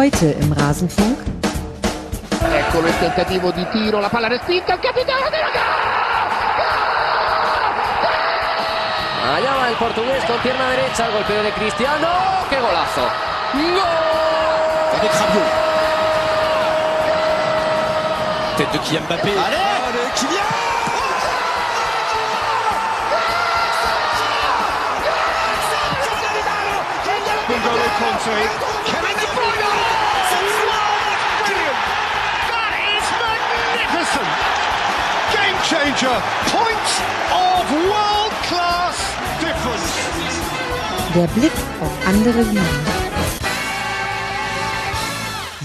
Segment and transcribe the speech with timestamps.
[0.00, 1.18] Heute im Rasenfunk.
[2.40, 5.50] Eccolo il tentativo di tiro, la palla respinta, il capitano della
[9.34, 12.08] Allá va el portugués con pierna derecha, golpeo de Cristiano,
[12.48, 13.02] qué golazo.
[13.52, 13.82] ¡Gol!
[14.96, 15.44] Avec Rabiot.
[18.56, 19.28] Tête de Kylian Mbappé.
[19.28, 20.70] Allez, Allez Kylian
[27.50, 28.99] N'Golo Conte.
[34.20, 34.60] Magnificent.
[35.32, 36.22] Game changer.
[36.50, 37.00] Points
[37.32, 38.96] of world class
[39.40, 40.10] difference.
[41.14, 43.00] Der Blick auf andere Ligen.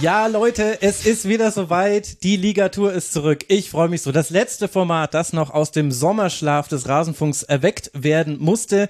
[0.02, 2.22] Ja, Leute, es ist wieder soweit.
[2.24, 3.46] Die Ligatur ist zurück.
[3.48, 4.12] Ich freue mich so.
[4.12, 8.90] Das letzte Format, das noch aus dem Sommerschlaf des Rasenfunks erweckt werden musste.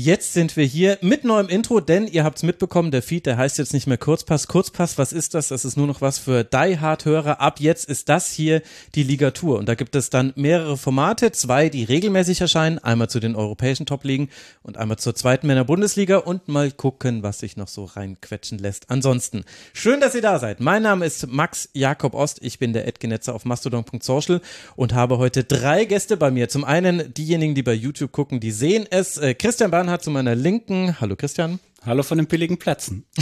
[0.00, 3.58] Jetzt sind wir hier mit neuem Intro, denn ihr habt's mitbekommen, der Feed, der heißt
[3.58, 4.46] jetzt nicht mehr Kurzpass.
[4.46, 5.48] Kurzpass, was ist das?
[5.48, 7.40] Das ist nur noch was für Die Hard Hörer.
[7.40, 8.62] Ab jetzt ist das hier
[8.94, 13.18] die Ligatur und da gibt es dann mehrere Formate, zwei, die regelmäßig erscheinen, einmal zu
[13.18, 14.28] den europäischen Top-Ligen
[14.62, 18.90] und einmal zur zweiten Männer Bundesliga und mal gucken, was sich noch so reinquetschen lässt.
[18.90, 20.60] Ansonsten, schön, dass ihr da seid.
[20.60, 24.42] Mein Name ist Max Jakob Ost, ich bin der Edgenetzer auf mastodon.social
[24.76, 26.48] und habe heute drei Gäste bei mir.
[26.48, 29.18] Zum einen diejenigen, die bei YouTube gucken, die sehen es.
[29.18, 31.00] Äh, Christian Bahn hat zu meiner Linken.
[31.00, 31.58] Hallo Christian.
[31.84, 33.04] Hallo von den billigen Plätzen.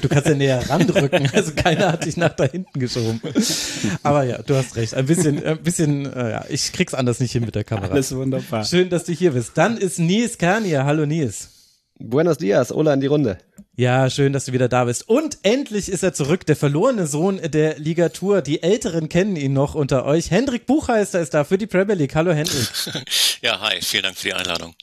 [0.00, 3.20] Du kannst ja näher randrücken, also keiner hat dich nach da hinten geschoben.
[4.02, 4.94] Aber ja, du hast recht.
[4.94, 7.92] Ein bisschen, ein bisschen, äh, ja, ich krieg's anders nicht hin mit der Kamera.
[7.92, 8.64] Alles wunderbar.
[8.64, 9.52] Schön, dass du hier bist.
[9.54, 10.84] Dann ist Nils Kania.
[10.84, 11.50] Hallo Nils.
[12.00, 13.38] Buenos dias, Ola in die Runde.
[13.76, 15.08] Ja, schön, dass du wieder da bist.
[15.08, 18.42] Und endlich ist er zurück, der verlorene Sohn der Ligatur.
[18.42, 20.30] Die Älteren kennen ihn noch unter euch.
[20.30, 22.14] Hendrik Buchheister ist da für die Premier League.
[22.14, 22.68] Hallo Hendrik.
[23.42, 24.74] Ja, hi, vielen Dank für die Einladung.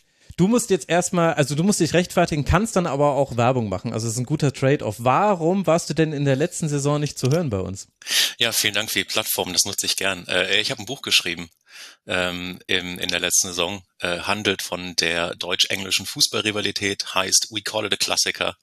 [0.42, 3.94] Du musst jetzt erstmal, also du musst dich rechtfertigen, kannst dann aber auch Werbung machen.
[3.94, 4.96] Also es ist ein guter Trade-off.
[4.98, 7.90] Warum warst du denn in der letzten Saison nicht zu hören bei uns?
[8.40, 10.28] Ja, vielen Dank für die Plattform, das nutze ich gern.
[10.28, 11.52] Äh, ich habe ein Buch geschrieben
[12.08, 17.86] ähm, im, in der letzten Saison, äh, handelt von der deutsch-englischen Fußballrivalität, heißt We Call
[17.86, 18.58] It a Klassiker,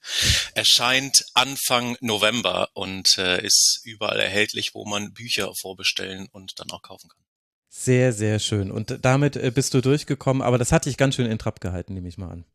[0.55, 6.81] erscheint Anfang November und äh, ist überall erhältlich, wo man Bücher vorbestellen und dann auch
[6.81, 7.28] kaufen kann.
[7.69, 8.71] Sehr, sehr schön.
[8.71, 11.93] Und damit äh, bist du durchgekommen, aber das hat dich ganz schön in Trab gehalten,
[11.93, 12.45] nehme ich mal an.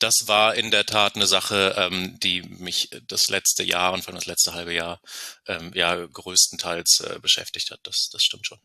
[0.00, 4.12] Das war in der Tat eine Sache, ähm, die mich das letzte Jahr und vor
[4.12, 5.00] allem das letzte halbe Jahr
[5.46, 7.80] ähm, ja größtenteils äh, beschäftigt hat.
[7.82, 8.58] Das, das stimmt schon.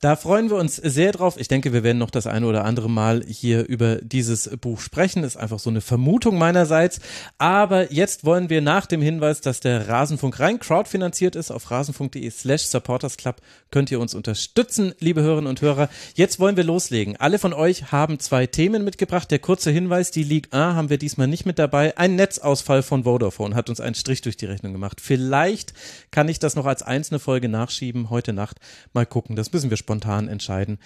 [0.00, 1.36] Da freuen wir uns sehr drauf.
[1.38, 5.24] Ich denke, wir werden noch das eine oder andere Mal hier über dieses Buch sprechen.
[5.24, 7.00] Ist einfach so eine Vermutung meinerseits.
[7.38, 12.28] Aber jetzt wollen wir nach dem Hinweis, dass der Rasenfunk rein crowdfinanziert ist, auf rasenfunk.de
[12.30, 13.36] slash supportersclub
[13.74, 15.88] könnt ihr uns unterstützen, liebe Hörerinnen und Hörer.
[16.14, 17.16] Jetzt wollen wir loslegen.
[17.16, 19.28] Alle von euch haben zwei Themen mitgebracht.
[19.32, 21.98] Der kurze Hinweis, die Ligue 1 haben wir diesmal nicht mit dabei.
[21.98, 25.00] Ein Netzausfall von Vodafone hat uns einen Strich durch die Rechnung gemacht.
[25.00, 25.72] Vielleicht
[26.12, 28.60] kann ich das noch als einzelne Folge nachschieben heute Nacht.
[28.92, 30.78] Mal gucken, das müssen wir spontan entscheiden.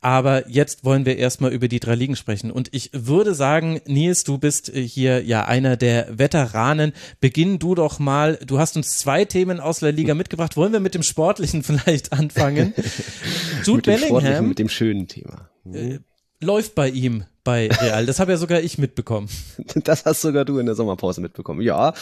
[0.00, 2.52] Aber jetzt wollen wir erstmal über die drei Ligen sprechen.
[2.52, 6.92] Und ich würde sagen, Nils, du bist äh, hier ja einer der Veteranen.
[7.20, 8.38] Beginn du doch mal.
[8.46, 10.56] Du hast uns zwei Themen aus der Liga mitgebracht.
[10.56, 12.74] Wollen wir mit dem Sportlichen vielleicht anfangen?
[13.64, 15.50] Jude mit Bellingham mit dem schönen Thema.
[15.72, 15.98] äh,
[16.40, 18.04] läuft bei ihm bei Real.
[18.04, 19.26] Das habe ja sogar ich mitbekommen.
[19.84, 21.62] Das hast sogar du in der Sommerpause mitbekommen.
[21.62, 21.94] Ja,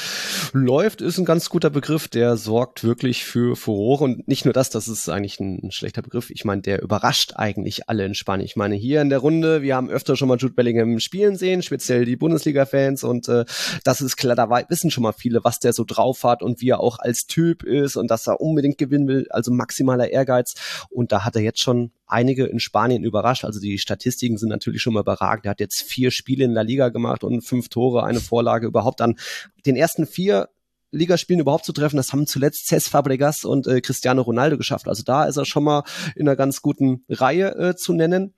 [0.53, 4.71] läuft ist ein ganz guter Begriff, der sorgt wirklich für Furore und nicht nur das,
[4.71, 6.31] das ist eigentlich ein, schlechter Begriff.
[6.31, 8.47] Ich meine, der überrascht eigentlich alle in Spanien.
[8.47, 11.63] Ich meine, hier in der Runde, wir haben öfter schon mal Jude Bellingham spielen sehen,
[11.63, 13.45] speziell die Bundesliga-Fans und äh,
[13.84, 16.71] das ist klar, da wissen schon mal viele, was der so drauf hat und wie
[16.71, 20.55] er auch als Typ ist und dass er unbedingt gewinnen will, also maximaler Ehrgeiz
[20.91, 23.44] und da hat er jetzt schon einige in Spanien überrascht.
[23.44, 25.47] Also die Statistiken sind natürlich schon mal überragend.
[25.47, 29.00] Er hat jetzt vier Spiele in La Liga gemacht und fünf Tore, eine Vorlage überhaupt
[29.00, 29.17] an
[29.65, 30.49] den ersten vier
[30.93, 31.97] Ligaspielen überhaupt zu treffen.
[31.97, 34.89] Das haben zuletzt Cesc Fabregas und äh, Cristiano Ronaldo geschafft.
[34.89, 35.83] Also da ist er schon mal
[36.15, 38.34] in einer ganz guten Reihe äh, zu nennen.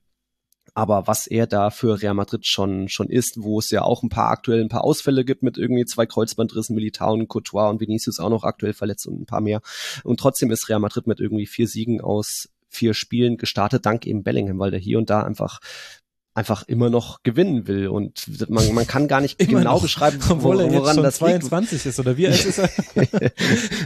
[0.74, 4.10] Aber was er da für Real Madrid schon, schon ist, wo es ja auch ein
[4.10, 8.20] paar aktuell ein paar Ausfälle gibt mit irgendwie zwei Kreuzbandrissen, Militao und Courtois und Vinicius
[8.20, 9.60] auch noch aktuell verletzt und ein paar mehr.
[10.04, 14.22] Und trotzdem ist Real Madrid mit irgendwie vier Siegen aus vier Spielen gestartet, dank eben
[14.22, 15.60] Bellingham, weil der hier und da einfach
[16.34, 20.18] einfach immer noch gewinnen will und man, man kann gar nicht Immer genau noch, beschreiben,
[20.24, 21.42] wo, Obwohl er woran das liegt.
[21.42, 22.70] 22 ist, oder wie alt ist er?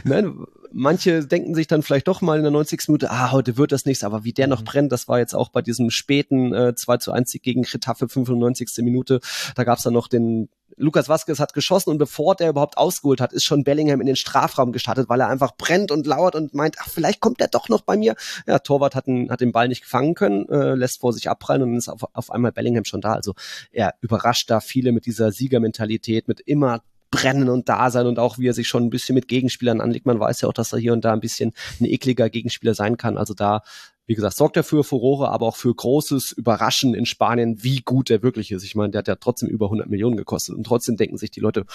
[0.03, 0.35] Nein,
[0.71, 2.89] manche denken sich dann vielleicht doch mal in der 90.
[2.89, 4.65] Minute, ah, heute wird das nichts, aber wie der noch Mhm.
[4.65, 8.07] brennt, das war jetzt auch bei diesem späten äh, 2 zu 1 Sieg gegen Getafe
[8.07, 8.69] 95.
[8.83, 9.19] Minute.
[9.55, 13.33] Da gab's dann noch den Lukas Vasquez hat geschossen und bevor der überhaupt ausgeholt hat,
[13.33, 16.75] ist schon Bellingham in den Strafraum gestartet, weil er einfach brennt und lauert und meint,
[16.79, 18.15] ach, vielleicht kommt er doch noch bei mir.
[18.47, 21.63] Ja, Torwart hat, den- hat den Ball nicht gefangen können, äh, lässt vor sich abprallen
[21.63, 23.13] und ist auf, auf einmal Bellingham schon da.
[23.13, 23.33] Also
[23.71, 26.81] er überrascht da viele mit dieser Siegermentalität, mit immer
[27.11, 30.07] brennen und da sein und auch wie er sich schon ein bisschen mit Gegenspielern anlegt.
[30.07, 32.97] Man weiß ja auch, dass er hier und da ein bisschen ein ekliger Gegenspieler sein
[32.97, 33.17] kann.
[33.19, 33.61] Also da
[34.05, 38.09] wie gesagt, sorgt er für Furore, aber auch für großes Überraschen in Spanien, wie gut
[38.09, 38.63] er wirklich ist.
[38.63, 41.39] Ich meine, der hat ja trotzdem über 100 Millionen gekostet und trotzdem denken sich die
[41.39, 41.65] Leute,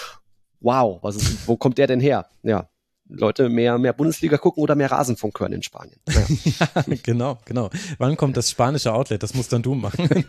[0.60, 2.26] wow, was ist, wo kommt der denn her?
[2.42, 2.68] Ja,
[3.08, 5.98] Leute mehr, mehr Bundesliga gucken oder mehr Rasenfunk hören in Spanien.
[6.08, 6.22] Ja.
[6.76, 7.70] ja, genau, genau.
[7.96, 9.22] Wann kommt das spanische Outlet?
[9.22, 10.08] Das musst dann du machen,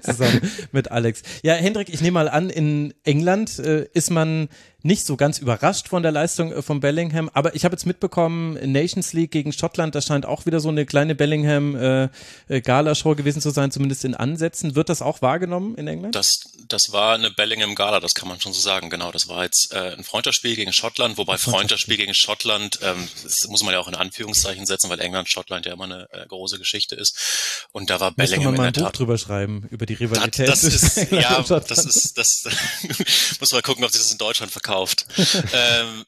[0.00, 0.40] zusammen
[0.70, 1.22] mit Alex.
[1.42, 4.48] Ja, Hendrik, ich nehme mal an, in England äh, ist man
[4.84, 8.52] nicht so ganz überrascht von der Leistung äh, von Bellingham, aber ich habe jetzt mitbekommen,
[8.70, 13.48] Nations League gegen Schottland, das scheint auch wieder so eine kleine Bellingham-Gala-Show äh, gewesen zu
[13.48, 14.76] sein, zumindest in Ansätzen.
[14.76, 16.14] Wird das auch wahrgenommen in England?
[16.14, 19.10] Das, das war eine Bellingham-Gala, das kann man schon so sagen, genau.
[19.10, 23.62] Das war jetzt äh, ein Freundschaftsspiel gegen Schottland, wobei Freundschaftsspiel gegen Schottland, ähm, das muss
[23.62, 26.94] man ja auch in Anführungszeichen setzen, weil England, Schottland ja immer eine äh, große Geschichte
[26.94, 27.68] ist.
[27.72, 28.98] Und da war Bellingham man mal in ein Buch Tat.
[28.98, 30.46] drüber schreiben, über die Rivalität.
[30.46, 32.44] Das, das ist, ja, das ist, das
[33.40, 34.73] muss man gucken, ob sich das in Deutschland verkauft.
[35.52, 36.04] ähm,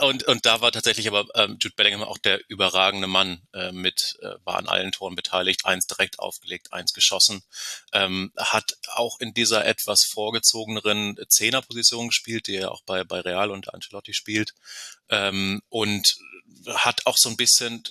[0.00, 4.16] und, und da war tatsächlich aber ähm, Jude Bellingham auch der überragende Mann äh, mit,
[4.22, 7.42] äh, war an allen Toren beteiligt, eins direkt aufgelegt, eins geschossen,
[7.92, 13.50] ähm, hat auch in dieser etwas vorgezogeneren Zehnerposition gespielt, die er auch bei, bei Real
[13.50, 14.54] und Ancelotti spielt,
[15.10, 16.16] ähm, und
[16.74, 17.82] hat auch so ein bisschen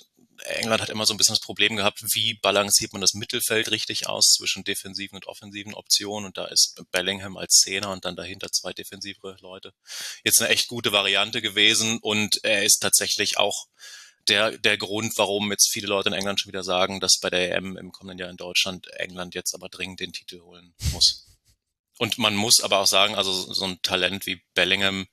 [0.46, 4.08] England hat immer so ein bisschen das Problem gehabt, wie balanciert man das Mittelfeld richtig
[4.08, 6.26] aus zwischen defensiven und offensiven Optionen.
[6.26, 9.72] Und da ist Bellingham als Zehner und dann dahinter zwei defensivere Leute.
[10.24, 13.66] Jetzt eine echt gute Variante gewesen und er ist tatsächlich auch
[14.28, 17.54] der, der Grund, warum jetzt viele Leute in England schon wieder sagen, dass bei der
[17.54, 21.26] EM im kommenden Jahr in Deutschland England jetzt aber dringend den Titel holen muss.
[21.98, 25.06] Und man muss aber auch sagen, also so ein Talent wie Bellingham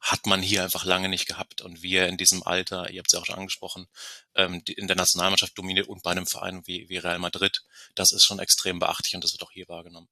[0.00, 1.60] hat man hier einfach lange nicht gehabt.
[1.60, 3.86] Und wie er in diesem Alter, ihr habt es ja auch schon angesprochen,
[4.34, 7.62] ähm, in der Nationalmannschaft dominiert und bei einem Verein wie, wie Real Madrid,
[7.94, 10.08] das ist schon extrem beachtlich und das wird auch hier wahrgenommen.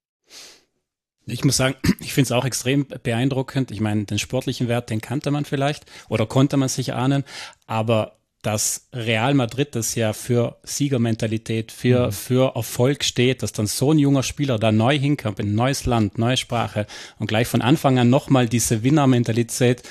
[1.27, 3.71] Ich muss sagen, ich finde es auch extrem beeindruckend.
[3.71, 7.25] Ich meine, den sportlichen Wert, den kannte man vielleicht oder konnte man sich ahnen,
[7.67, 12.13] aber dass Real Madrid, das ja für Siegermentalität, für, mhm.
[12.13, 15.87] für Erfolg steht, dass dann so ein junger Spieler da neu hinkommt, in ein neues
[15.87, 16.87] Land, neue Sprache
[17.19, 19.83] und gleich von Anfang an nochmal diese Winnermentalität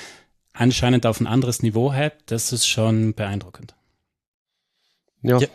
[0.52, 3.74] anscheinend auf ein anderes Niveau hat, das ist schon beeindruckend.
[5.22, 5.48] Ja, ja.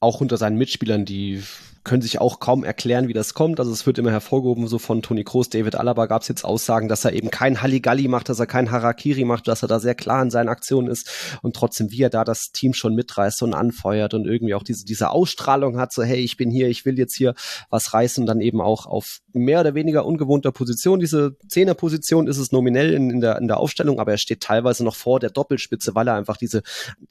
[0.00, 1.42] Auch unter seinen Mitspielern, die
[1.84, 3.58] können sich auch kaum erklären, wie das kommt.
[3.58, 6.88] Also es wird immer hervorgehoben, so von Toni Kroos, David Alaba gab es jetzt Aussagen,
[6.88, 9.94] dass er eben kein Halligalli macht, dass er kein Harakiri macht, dass er da sehr
[9.94, 11.10] klar in seinen Aktionen ist
[11.42, 14.84] und trotzdem, wie er da das Team schon mitreißt und anfeuert und irgendwie auch diese,
[14.84, 17.34] diese Ausstrahlung hat, so hey, ich bin hier, ich will jetzt hier
[17.70, 21.00] was reißen, dann eben auch auf mehr oder weniger ungewohnter Position.
[21.00, 24.84] Diese Zehnerposition ist es nominell in, in, der, in der Aufstellung, aber er steht teilweise
[24.84, 26.62] noch vor der Doppelspitze, weil er einfach diese,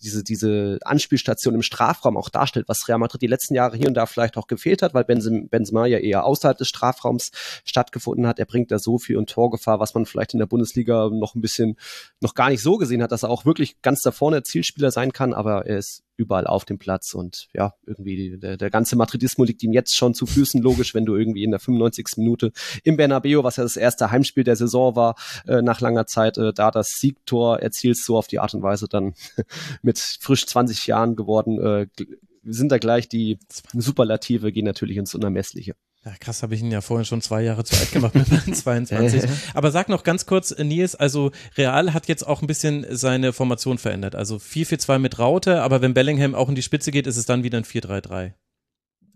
[0.01, 3.95] diese, diese Anspielstation im Strafraum auch darstellt, was Real Madrid die letzten Jahre hier und
[3.95, 7.31] da vielleicht auch gefehlt hat, weil Benzema ja eher außerhalb des Strafraums
[7.63, 8.39] stattgefunden hat.
[8.39, 11.41] Er bringt da so viel und Torgefahr, was man vielleicht in der Bundesliga noch ein
[11.41, 11.77] bisschen
[12.19, 15.13] noch gar nicht so gesehen hat, dass er auch wirklich ganz da vorne Zielspieler sein
[15.13, 19.45] kann, aber er ist überall auf dem Platz und ja, irgendwie der, der ganze Madridismo
[19.45, 22.17] liegt ihm jetzt schon zu Füßen, logisch, wenn du irgendwie in der 95.
[22.17, 22.51] Minute
[22.83, 25.15] im Bernabeu, was ja das erste Heimspiel der Saison war,
[25.47, 28.87] äh, nach langer Zeit, äh, da das Siegtor erzielst, so auf die Art und Weise
[28.89, 29.13] dann
[29.81, 31.87] mit frisch 20 Jahren geworden, äh,
[32.53, 33.39] sind da gleich die
[33.73, 35.75] Superlative, gehen natürlich ins Unermessliche.
[36.05, 39.23] Ja, krass, habe ich ihn ja vorhin schon zwei Jahre zu alt gemacht mit 22.
[39.53, 43.77] Aber sag noch ganz kurz, Nils, also Real hat jetzt auch ein bisschen seine Formation
[43.77, 44.15] verändert.
[44.15, 47.43] Also 4-4-2 mit Raute, aber wenn Bellingham auch in die Spitze geht, ist es dann
[47.43, 48.31] wieder ein 4-3-3.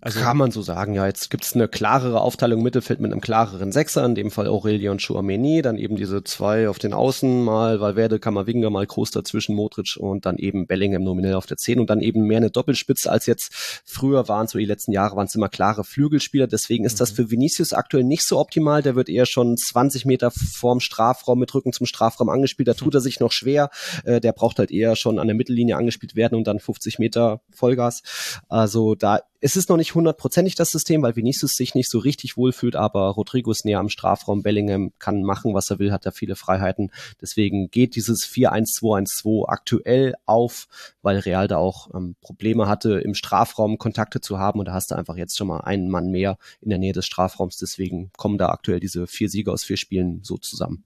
[0.06, 1.08] Also Kann man so sagen, ja.
[1.08, 4.92] Jetzt gibt's eine klarere Aufteilung im Mittelfeld mit einem klareren Sechser, in dem Fall Aurelio
[4.92, 9.56] und Chouameni, dann eben diese zwei auf den Außen, mal Valverde, Kammerwinger, mal Kroos dazwischen,
[9.56, 13.10] Modric und dann eben Bellingham nominell auf der 10 und dann eben mehr eine Doppelspitze
[13.10, 13.54] als jetzt.
[13.86, 17.00] Früher waren, so die letzten Jahre waren es immer klare Flügelspieler, deswegen ist mhm.
[17.00, 21.40] das für Vinicius aktuell nicht so optimal, der wird eher schon 20 Meter vorm Strafraum
[21.40, 23.70] mit Rücken zum Strafraum angespielt, da tut er sich noch schwer,
[24.04, 27.40] äh, der braucht halt eher schon an der Mittellinie angespielt werden und dann 50 Meter
[27.52, 28.04] Vollgas,
[28.50, 32.38] also da es ist noch nicht hundertprozentig das System, weil Vinicius sich nicht so richtig
[32.38, 34.44] wohlfühlt, aber Rodrigo ist näher am Strafraum.
[34.44, 36.92] Bellingham kann machen, was er will, hat da viele Freiheiten.
[37.22, 40.68] Deswegen geht dieses 4-1-2-1-2 aktuell auf,
[41.02, 44.60] weil Real da auch ähm, Probleme hatte, im Strafraum Kontakte zu haben.
[44.60, 47.06] Und da hast du einfach jetzt schon mal einen Mann mehr in der Nähe des
[47.06, 47.58] Strafraums.
[47.58, 50.86] Deswegen kommen da aktuell diese vier Siege aus vier Spielen so zusammen.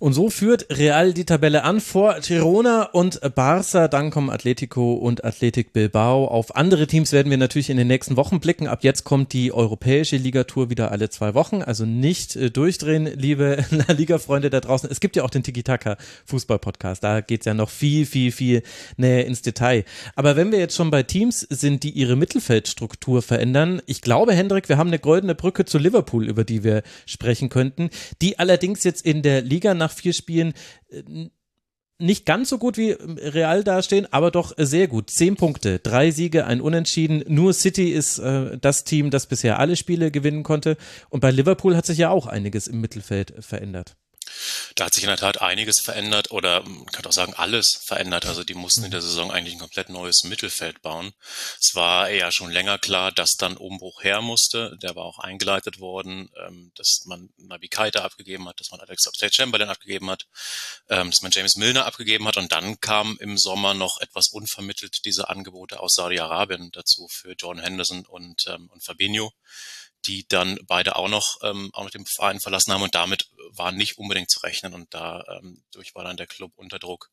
[0.00, 3.86] Und so führt Real die Tabelle an vor Girona und Barça.
[3.86, 6.26] Dann kommen Atletico und Athletic Bilbao.
[6.26, 8.66] Auf andere Teams werden wir natürlich in den nächsten Wochen blicken.
[8.66, 11.62] Ab jetzt kommt die europäische Ligatour wieder alle zwei Wochen.
[11.62, 14.90] Also nicht äh, durchdrehen, liebe La Liga-Freunde da draußen.
[14.90, 15.96] Es gibt ja auch den Tiki-Taka
[16.26, 17.04] Fußball-Podcast.
[17.04, 18.62] Da geht's ja noch viel, viel, viel
[18.96, 19.84] näher ins Detail.
[20.16, 24.68] Aber wenn wir jetzt schon bei Teams sind, die ihre Mittelfeldstruktur verändern, ich glaube, Hendrik,
[24.68, 29.06] wir haben eine goldene Brücke zu Liverpool, über die wir sprechen könnten, die allerdings jetzt
[29.06, 30.52] in der Liga nach vier Spielen
[30.88, 31.28] äh,
[31.98, 35.10] nicht ganz so gut wie Real dastehen, aber doch sehr gut.
[35.10, 37.22] Zehn Punkte, drei Siege, ein Unentschieden.
[37.28, 40.76] Nur City ist äh, das Team, das bisher alle Spiele gewinnen konnte.
[41.08, 43.96] Und bei Liverpool hat sich ja auch einiges im Mittelfeld verändert.
[44.74, 48.26] Da hat sich in der Tat einiges verändert oder man kann auch sagen alles verändert.
[48.26, 51.12] Also die mussten in der Saison eigentlich ein komplett neues Mittelfeld bauen.
[51.60, 54.76] Es war ja schon länger klar, dass dann Umbruch her musste.
[54.82, 59.06] Der war auch eingeleitet worden, ähm, dass man Nabi Keita abgegeben hat, dass man Alex
[59.06, 60.26] Oxlade-Chamberlain abgegeben hat,
[60.88, 65.04] ähm, dass man James Milner abgegeben hat und dann kam im Sommer noch etwas unvermittelt
[65.04, 69.32] diese Angebote aus Saudi-Arabien dazu für John Henderson und, ähm, und Fabinho
[70.06, 73.72] die dann beide auch noch, ähm, auch noch den Verein verlassen haben und damit war
[73.72, 77.10] nicht unbedingt zu rechnen und da ähm, durch war dann der Club unter Druck,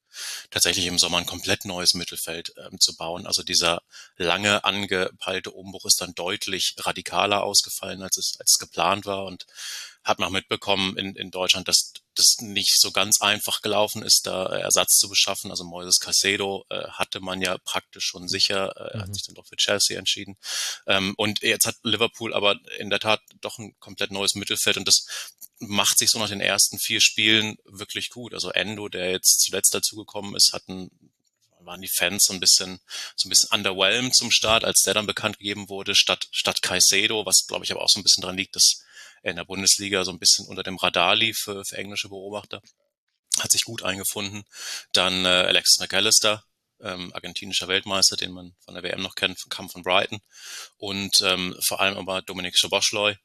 [0.50, 3.26] tatsächlich im Sommer ein komplett neues Mittelfeld ähm, zu bauen.
[3.26, 3.82] Also dieser
[4.18, 9.46] lange angepeilte Umbruch ist dann deutlich radikaler ausgefallen, als es, als es geplant war und
[10.04, 14.26] hat man auch mitbekommen in, in Deutschland, dass das nicht so ganz einfach gelaufen ist,
[14.26, 15.52] da Ersatz zu beschaffen.
[15.52, 19.02] Also Moises Casedo äh, hatte man ja praktisch schon sicher, äh, mhm.
[19.02, 20.38] hat sich dann doch für Chelsea entschieden.
[20.88, 24.88] Ähm, und jetzt hat Liverpool aber in der Tat doch ein komplett neues Mittelfeld und
[24.88, 25.06] das
[25.60, 28.34] macht sich so nach den ersten vier Spielen wirklich gut.
[28.34, 30.90] Also Endo, der jetzt zuletzt dazugekommen ist, hatten
[31.64, 32.80] waren die Fans so ein bisschen
[33.16, 37.26] so ein bisschen underwhelmed zum Start, als der dann bekannt gegeben wurde, statt statt Caicedo,
[37.26, 38.84] was glaube ich aber auch so ein bisschen dran liegt, dass
[39.24, 42.62] in der Bundesliga so ein bisschen unter dem Radar lief für, für englische Beobachter.
[43.40, 44.44] Hat sich gut eingefunden.
[44.92, 46.44] Dann äh, Alexis McAllister,
[46.82, 50.20] ähm, argentinischer Weltmeister, den man von der WM noch kennt, kam von Brighton.
[50.78, 53.16] Und ähm, vor allem aber Dominik Schoboschleu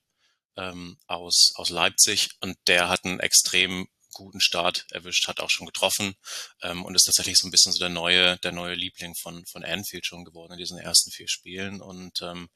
[0.57, 2.31] ähm, aus, aus Leipzig.
[2.41, 6.15] Und der hat einen extrem guten Start erwischt, hat auch schon getroffen
[6.62, 9.62] ähm, und ist tatsächlich so ein bisschen so der neue, der neue Liebling von, von
[9.62, 11.83] Anfield schon geworden in diesen ersten vier Spielen.
[11.83, 12.49] Und ähm,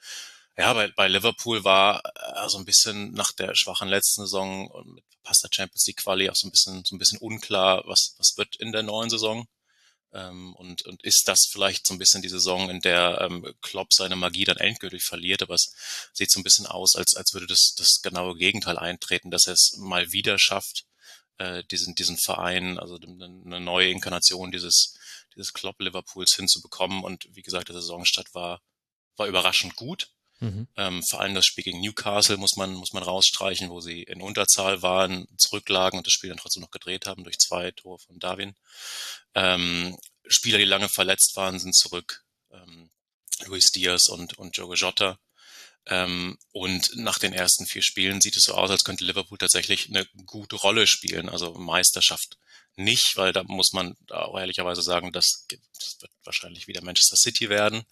[0.57, 4.95] ja, bei, bei Liverpool war äh, so ein bisschen nach der schwachen letzten Saison und
[4.95, 8.37] mit verpasster Champions League Quali auch so ein bisschen so ein bisschen unklar, was was
[8.37, 9.47] wird in der neuen Saison.
[10.13, 13.93] Ähm, und, und ist das vielleicht so ein bisschen die Saison, in der ähm, Klopp
[13.93, 15.73] seine Magie dann endgültig verliert, aber es
[16.13, 19.53] sieht so ein bisschen aus, als, als würde das, das genaue Gegenteil eintreten, dass er
[19.53, 20.85] es mal wieder schafft,
[21.39, 24.95] äh, diesen, diesen Verein, also eine neue Inkarnation dieses,
[25.35, 27.05] dieses Klopp Liverpools hinzubekommen.
[27.05, 28.61] Und wie gesagt, der Saisonstart war,
[29.17, 30.11] war überraschend gut.
[30.41, 30.67] Mhm.
[30.77, 34.23] Ähm, vor allem das Spiel gegen Newcastle muss man, muss man rausstreichen, wo sie in
[34.23, 38.19] Unterzahl waren, zurücklagen und das Spiel dann trotzdem noch gedreht haben durch zwei Tore von
[38.19, 38.55] Darwin.
[39.35, 42.25] Ähm, Spieler, die lange verletzt waren, sind zurück.
[42.51, 42.91] Ähm,
[43.45, 45.19] Luis Diaz und, und Joe Jota.
[45.87, 49.89] Ähm, und nach den ersten vier Spielen sieht es so aus, als könnte Liverpool tatsächlich
[49.89, 51.29] eine gute Rolle spielen.
[51.29, 52.39] Also Meisterschaft
[52.81, 55.47] nicht, weil da muss man auch ehrlicherweise sagen, das,
[56.01, 57.83] wird wahrscheinlich wieder Manchester City werden.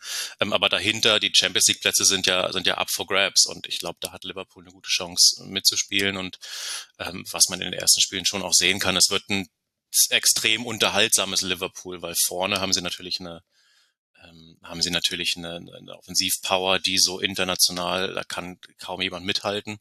[0.40, 3.66] Ähm, aber dahinter, die Champions League Plätze sind ja, sind ja up for grabs und
[3.66, 6.38] ich glaube, da hat Liverpool eine gute Chance mitzuspielen und
[6.98, 9.48] ähm, was man in den ersten Spielen schon auch sehen kann, es wird ein
[10.10, 13.42] extrem unterhaltsames Liverpool, weil vorne haben sie natürlich eine
[14.24, 19.78] ähm, haben sie natürlich eine, eine Offensivpower, die so international, da kann kaum jemand mithalten.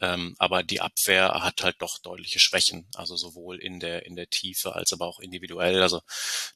[0.00, 4.28] Ähm, aber die Abwehr hat halt doch deutliche Schwächen, also sowohl in der in der
[4.28, 5.82] Tiefe als aber auch individuell.
[5.82, 6.00] Also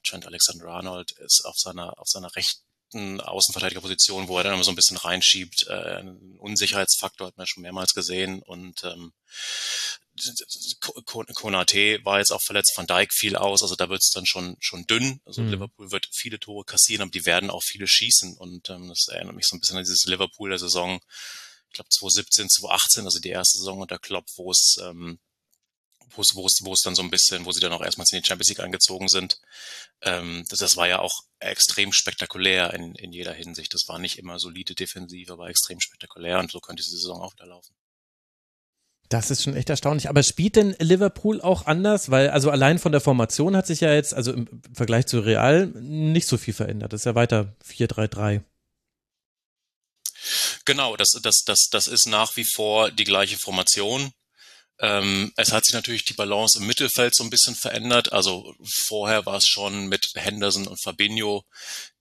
[0.05, 4.77] Trent Alexander-Arnold ist auf seiner auf seiner rechten Außenverteidigerposition, wo er dann immer so ein
[4.77, 9.13] bisschen reinschiebt, äh, einen Unsicherheitsfaktor hat man schon mehrmals gesehen und ähm,
[11.05, 14.57] Konate war jetzt auch verletzt, Van Dijk fiel aus, also da wird es dann schon
[14.59, 15.21] schon dünn.
[15.25, 15.51] Also mhm.
[15.51, 19.37] Liverpool wird viele Tore kassieren, aber die werden auch viele schießen und ähm, das erinnert
[19.37, 20.99] mich so ein bisschen an dieses Liverpool der Saison
[21.69, 25.19] ich glaube 2017, 2018, also die erste Saison unter Klopp, wo es ähm,
[26.15, 28.13] wo es, wo es, wo es dann so ein bisschen, wo sie dann auch erstmals
[28.13, 29.41] in die Champions League eingezogen sind.
[30.03, 33.75] Ähm, das, das war ja auch extrem spektakulär in, in jeder Hinsicht.
[33.75, 37.35] Das war nicht immer solide Defensive, aber extrem spektakulär und so könnte diese Saison auch
[37.35, 37.75] wieder laufen.
[39.09, 40.11] Das ist schon echt erstaunlich.
[40.11, 42.11] Aber spielt denn Liverpool auch anders?
[42.11, 45.69] Weil, also allein von der Formation hat sich ja jetzt, also im Vergleich zu Real,
[45.69, 46.93] nicht so viel verändert.
[46.93, 48.43] Das ist ja weiter 4-3-3.
[50.69, 54.13] Genau, das, das, das, das ist nach wie vor die gleiche Formation.
[54.79, 58.13] Ähm, es hat sich natürlich die Balance im Mittelfeld so ein bisschen verändert.
[58.13, 61.47] Also vorher war es schon mit Henderson und Fabinho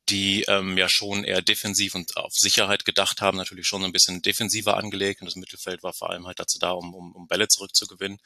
[0.10, 3.92] die ähm, ja schon eher defensiv und auf Sicherheit gedacht haben, natürlich schon so ein
[3.94, 7.28] bisschen defensiver angelegt und das Mittelfeld war vor allem halt dazu da, um, um, um
[7.28, 8.18] Bälle zurückzugewinnen.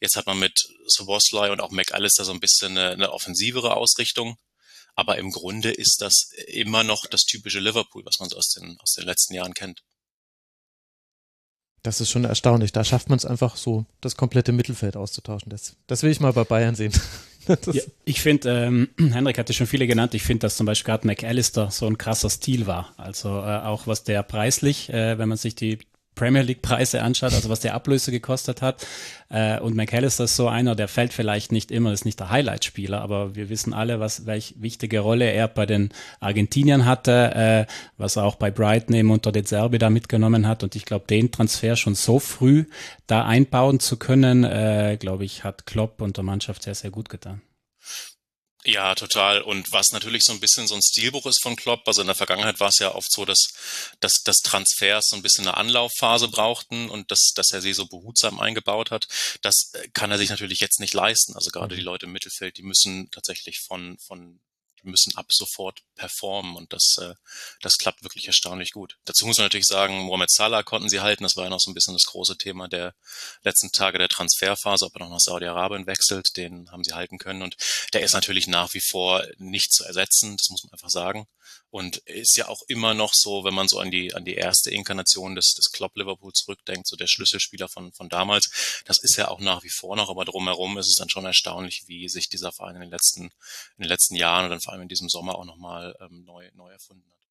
[0.00, 4.36] Jetzt hat man mit Soboslai und auch McAllister so ein bisschen eine, eine offensivere Ausrichtung.
[4.96, 8.76] Aber im Grunde ist das immer noch das typische Liverpool, was man so aus den,
[8.80, 9.82] aus den letzten Jahren kennt.
[11.82, 12.72] Das ist schon erstaunlich.
[12.72, 15.50] Da schafft man es einfach so, das komplette Mittelfeld auszutauschen.
[15.50, 16.92] Das, das will ich mal bei Bayern sehen.
[17.48, 21.06] Ja, ich finde, ähm, Henrik hatte schon viele genannt, ich finde, dass zum Beispiel gerade
[21.06, 22.92] McAllister so ein krasser Stil war.
[22.96, 25.78] Also äh, auch was der preislich, äh, wenn man sich die
[26.16, 28.84] Premier League Preise anschaut, also was der Ablöse gekostet hat.
[29.28, 33.00] Äh, und McAllister ist so einer, der fällt vielleicht nicht immer, ist nicht der Highlight-Spieler,
[33.00, 38.16] aber wir wissen alle, was welche wichtige Rolle er bei den Argentiniern hatte, äh, was
[38.16, 40.64] er auch bei Brighton eben unter De Zerbi da mitgenommen hat.
[40.64, 42.64] Und ich glaube, den Transfer schon so früh
[43.06, 47.08] da einbauen zu können, äh, glaube ich, hat Klopp und der Mannschaft sehr, sehr gut
[47.08, 47.42] getan.
[48.66, 49.42] Ja, total.
[49.42, 52.16] Und was natürlich so ein bisschen so ein Stilbuch ist von Klopp, also in der
[52.16, 53.54] Vergangenheit war es ja oft so, dass,
[54.00, 57.86] dass, dass Transfers so ein bisschen eine Anlaufphase brauchten und dass, dass er sie so
[57.86, 59.06] behutsam eingebaut hat.
[59.42, 61.36] Das kann er sich natürlich jetzt nicht leisten.
[61.36, 61.86] Also gerade die mhm.
[61.86, 64.40] Leute im Mittelfeld, die müssen tatsächlich von, von
[64.86, 67.14] müssen ab sofort performen und das, äh,
[67.60, 68.98] das klappt wirklich erstaunlich gut.
[69.04, 71.24] Dazu muss man natürlich sagen, Mohamed Salah konnten sie halten.
[71.24, 72.94] Das war ja noch so ein bisschen das große Thema der
[73.42, 77.42] letzten Tage der Transferphase, ob er noch nach Saudi-Arabien wechselt, den haben sie halten können
[77.42, 77.56] und
[77.92, 81.26] der ist natürlich nach wie vor nicht zu ersetzen, das muss man einfach sagen.
[81.76, 84.70] Und ist ja auch immer noch so, wenn man so an die, an die erste
[84.70, 88.80] Inkarnation des, des Klopp Liverpool zurückdenkt, so der Schlüsselspieler von, von damals.
[88.86, 91.84] Das ist ja auch nach wie vor noch, aber drumherum ist es dann schon erstaunlich,
[91.86, 94.80] wie sich dieser Verein in den letzten, in den letzten Jahren und dann vor allem
[94.80, 97.25] in diesem Sommer auch nochmal ähm, neu, neu erfunden hat.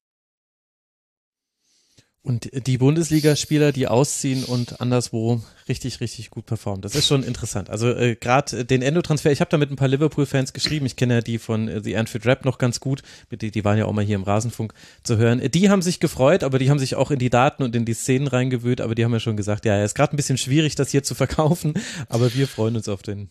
[2.26, 6.82] Und die Bundesligaspieler, die ausziehen und anderswo richtig, richtig gut performen.
[6.82, 7.70] Das ist schon interessant.
[7.70, 10.86] Also äh, gerade den Endo-Transfer, ich habe da mit ein paar Liverpool-Fans geschrieben.
[10.86, 13.02] Ich kenne ja die von äh, The Anfield Rap noch ganz gut.
[13.30, 15.40] Die, die waren ja auch mal hier im Rasenfunk zu hören.
[15.52, 17.94] Die haben sich gefreut, aber die haben sich auch in die Daten und in die
[17.94, 18.80] Szenen reingewühlt.
[18.80, 21.04] Aber die haben ja schon gesagt, ja, es ist gerade ein bisschen schwierig, das hier
[21.04, 21.74] zu verkaufen.
[22.08, 23.30] Aber wir freuen uns auf den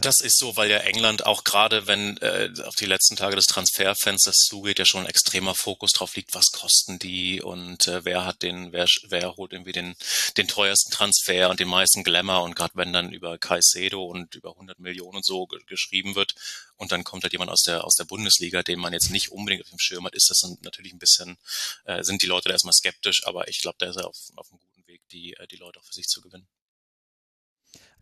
[0.00, 3.46] Das ist so, weil ja England auch gerade, wenn äh, auf die letzten Tage des
[3.46, 8.24] Transferfensters zugeht, ja schon ein extremer Fokus drauf liegt, was kosten die und äh, wer
[8.24, 9.94] hat den, wer, wer holt irgendwie den,
[10.36, 14.50] den teuersten Transfer und den meisten Glamour und gerade wenn dann über Caicedo und über
[14.50, 16.34] 100 Millionen und so geschrieben wird
[16.76, 19.64] und dann kommt halt jemand aus der aus der Bundesliga, den man jetzt nicht unbedingt
[19.64, 21.36] auf dem Schirm hat, ist das dann natürlich ein bisschen,
[21.84, 24.50] äh, sind die Leute da erstmal skeptisch, aber ich glaube, da ist er auf, auf
[24.50, 26.46] einem guten Weg, die, äh, die Leute auch für sich zu gewinnen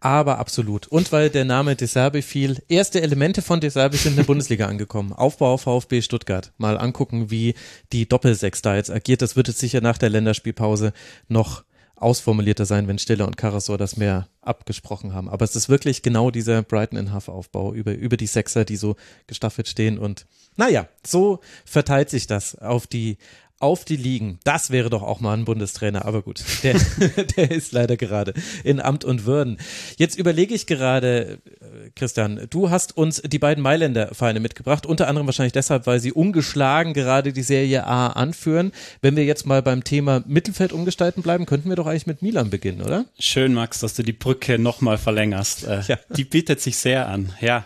[0.03, 0.88] aber absolut.
[0.88, 5.12] Und weil der Name Deserbe fiel, erste Elemente von Deserbe sind in der Bundesliga angekommen.
[5.12, 6.53] Aufbau VfB Stuttgart.
[6.59, 7.55] Mal angucken, wie
[7.93, 9.23] die Doppelsechs da jetzt agiert.
[9.23, 10.93] Das wird jetzt sicher nach der Länderspielpause
[11.29, 11.62] noch
[11.95, 15.29] ausformulierter sein, wenn Stiller und Karasor das mehr abgesprochen haben.
[15.29, 18.77] Aber es ist wirklich genau dieser Brighton in Half Aufbau über, über die Sechser, die
[18.77, 18.97] so
[19.29, 23.19] gestaffelt stehen und naja, so verteilt sich das auf die
[23.62, 24.38] auf die Ligen.
[24.44, 26.75] Das wäre doch auch mal ein Bundestrainer, aber gut, der,
[27.37, 29.59] der ist leider gerade in Amt und Würden.
[29.96, 35.09] Jetzt überlege ich gerade, äh, Christian, du hast uns die beiden Mailänder Vereine mitgebracht, unter
[35.09, 38.72] anderem wahrscheinlich deshalb, weil sie ungeschlagen gerade die Serie A anführen.
[39.01, 42.51] Wenn wir jetzt mal beim Thema Mittelfeld umgestalten bleiben, könnten wir doch eigentlich mit Milan
[42.51, 43.05] beginnen, oder?
[43.18, 45.66] Schön, Max, dass du die Brücke nochmal verlängerst.
[45.66, 45.98] Äh, ja.
[46.16, 47.64] Die bietet sich sehr an, ja.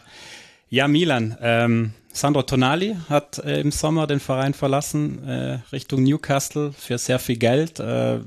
[0.69, 6.73] Ja, Milan, ähm, Sandro Tonali hat äh, im Sommer den Verein verlassen, äh, Richtung Newcastle
[6.73, 8.21] für sehr viel Geld, äh,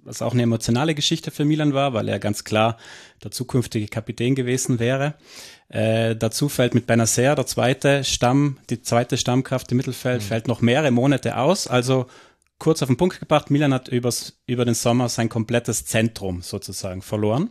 [0.00, 2.76] was auch eine emotionale Geschichte für Milan war, weil er ganz klar
[3.22, 5.14] der zukünftige Kapitän gewesen wäre.
[5.68, 10.26] Äh, dazu fällt mit Benacer der zweite Stamm, die zweite Stammkraft im Mittelfeld, mhm.
[10.26, 11.68] fällt noch mehrere Monate aus.
[11.68, 12.06] Also
[12.58, 17.02] kurz auf den Punkt gebracht, Milan hat übers, über den Sommer sein komplettes Zentrum sozusagen
[17.02, 17.50] verloren.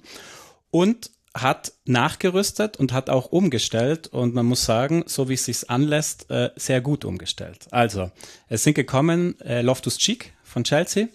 [0.71, 5.69] Und hat nachgerüstet und hat auch umgestellt und man muss sagen, so wie es sich
[5.69, 7.67] anlässt, äh, sehr gut umgestellt.
[7.71, 8.10] Also,
[8.48, 11.08] es sind gekommen äh, Loftus Cheek von Chelsea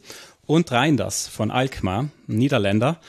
[0.44, 3.00] und Reinders von Alkmaar, Niederländer.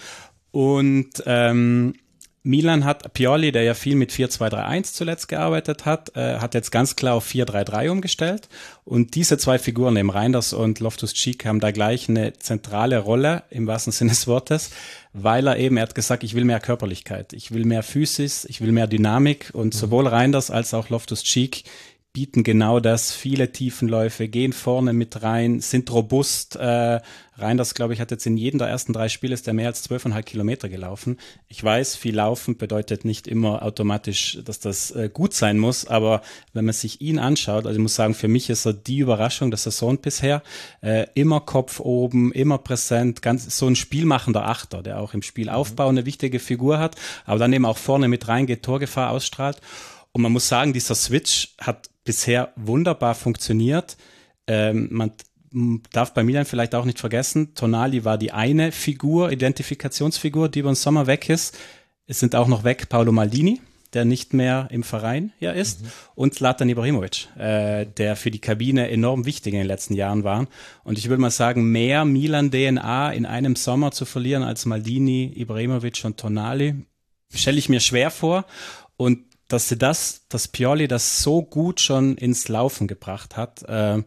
[0.51, 1.95] Und ähm,
[2.43, 6.95] Milan hat Pioli, der ja viel mit 4-2-3-1 zuletzt gearbeitet hat, äh, hat jetzt ganz
[6.95, 8.49] klar auf 4-3-3 umgestellt.
[8.83, 13.43] Und diese zwei Figuren, eben Reinders und Loftus Cheek, haben da gleich eine zentrale Rolle
[13.51, 14.71] im wahrsten Sinne des Wortes,
[15.13, 18.59] weil er eben, er hat gesagt, ich will mehr Körperlichkeit, ich will mehr Physis, ich
[18.59, 19.77] will mehr Dynamik und mhm.
[19.77, 21.63] sowohl Reinders als auch Loftus Cheek
[22.13, 26.57] bieten genau das, viele Tiefenläufe, gehen vorne mit rein, sind robust.
[26.57, 26.99] Äh,
[27.37, 29.83] Reinders, glaube ich, hat jetzt in jedem der ersten drei Spiele ist er mehr als
[29.83, 31.17] zwölfeinhalb Kilometer gelaufen.
[31.47, 36.21] Ich weiß, viel Laufen bedeutet nicht immer automatisch, dass das äh, gut sein muss, aber
[36.53, 39.49] wenn man sich ihn anschaut, also ich muss sagen, für mich ist er die Überraschung
[39.49, 40.43] der Saison bisher.
[40.81, 45.87] Äh, immer Kopf oben, immer präsent, ganz so ein spielmachender Achter, der auch im Spielaufbau
[45.87, 49.61] eine wichtige Figur hat, aber dann eben auch vorne mit reingeht, Torgefahr ausstrahlt.
[50.11, 53.97] Und man muss sagen, dieser Switch hat bisher wunderbar funktioniert.
[54.47, 55.11] Ähm, man
[55.91, 60.71] darf bei Milan vielleicht auch nicht vergessen, Tonali war die eine Figur, Identifikationsfigur, die über
[60.71, 61.57] den Sommer weg ist.
[62.07, 63.61] Es sind auch noch weg Paolo Maldini,
[63.93, 65.87] der nicht mehr im Verein ja ist, mhm.
[66.15, 70.47] und Zlatan Ibrahimovic, äh, der für die Kabine enorm wichtig in den letzten Jahren war.
[70.83, 76.03] Und ich würde mal sagen, mehr Milan-DNA in einem Sommer zu verlieren als Maldini, Ibrahimovic
[76.05, 76.75] und Tonali,
[77.33, 78.45] stelle ich mir schwer vor.
[78.95, 79.19] Und
[79.51, 84.03] dass sie das, dass Pioli das so gut schon ins Laufen gebracht hat, äh,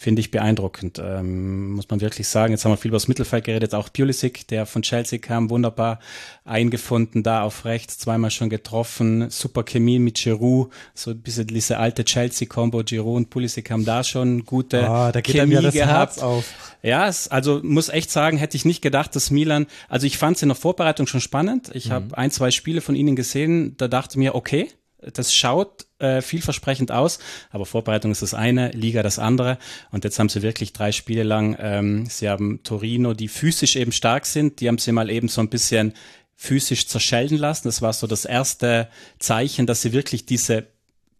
[0.00, 2.52] finde ich beeindruckend, ähm, muss man wirklich sagen.
[2.54, 5.98] Jetzt haben wir viel über das Mittelfeld geredet, auch Pulisic, der von Chelsea kam, wunderbar
[6.42, 11.76] eingefunden, da auf rechts, zweimal schon getroffen, super Chemie mit Giroud, so ein bisschen diese
[11.76, 15.74] alte Chelsea-Kombo, Giroud und Pulisic haben da schon gute oh, da geht Chemie ja das
[15.74, 16.12] gehabt.
[16.16, 16.46] Herz auf.
[16.82, 20.36] Ja, es, also muss echt sagen, hätte ich nicht gedacht, dass Milan, also ich fand
[20.36, 21.70] es in der Vorbereitung schon spannend.
[21.74, 21.92] Ich mhm.
[21.92, 24.70] habe ein, zwei Spiele von ihnen gesehen, da dachte mir, okay,
[25.12, 27.18] das schaut äh, vielversprechend aus,
[27.50, 29.58] aber Vorbereitung ist das eine, Liga das andere.
[29.90, 33.92] Und jetzt haben sie wirklich drei Spiele lang, ähm, sie haben Torino, die physisch eben
[33.92, 35.94] stark sind, die haben sie mal eben so ein bisschen
[36.34, 37.68] physisch zerschellen lassen.
[37.68, 40.68] Das war so das erste Zeichen, dass sie wirklich diese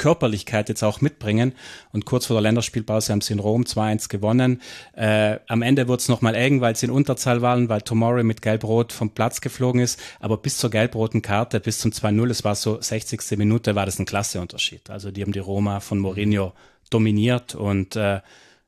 [0.00, 1.54] Körperlichkeit jetzt auch mitbringen.
[1.92, 4.60] Und kurz vor der Länderspielpause haben sie in Rom 2-1 gewonnen.
[4.94, 8.42] Äh, am Ende wurde es nochmal eng, weil sie in Unterzahl waren, weil Tomori mit
[8.42, 10.00] Gelb-Rot vom Platz geflogen ist.
[10.18, 13.38] Aber bis zur gelb-roten Karte, bis zum 2-0, es war so 60.
[13.38, 14.88] Minute, war das ein Klasseunterschied.
[14.90, 16.54] Also die haben die Roma von Mourinho
[16.88, 18.20] dominiert und äh,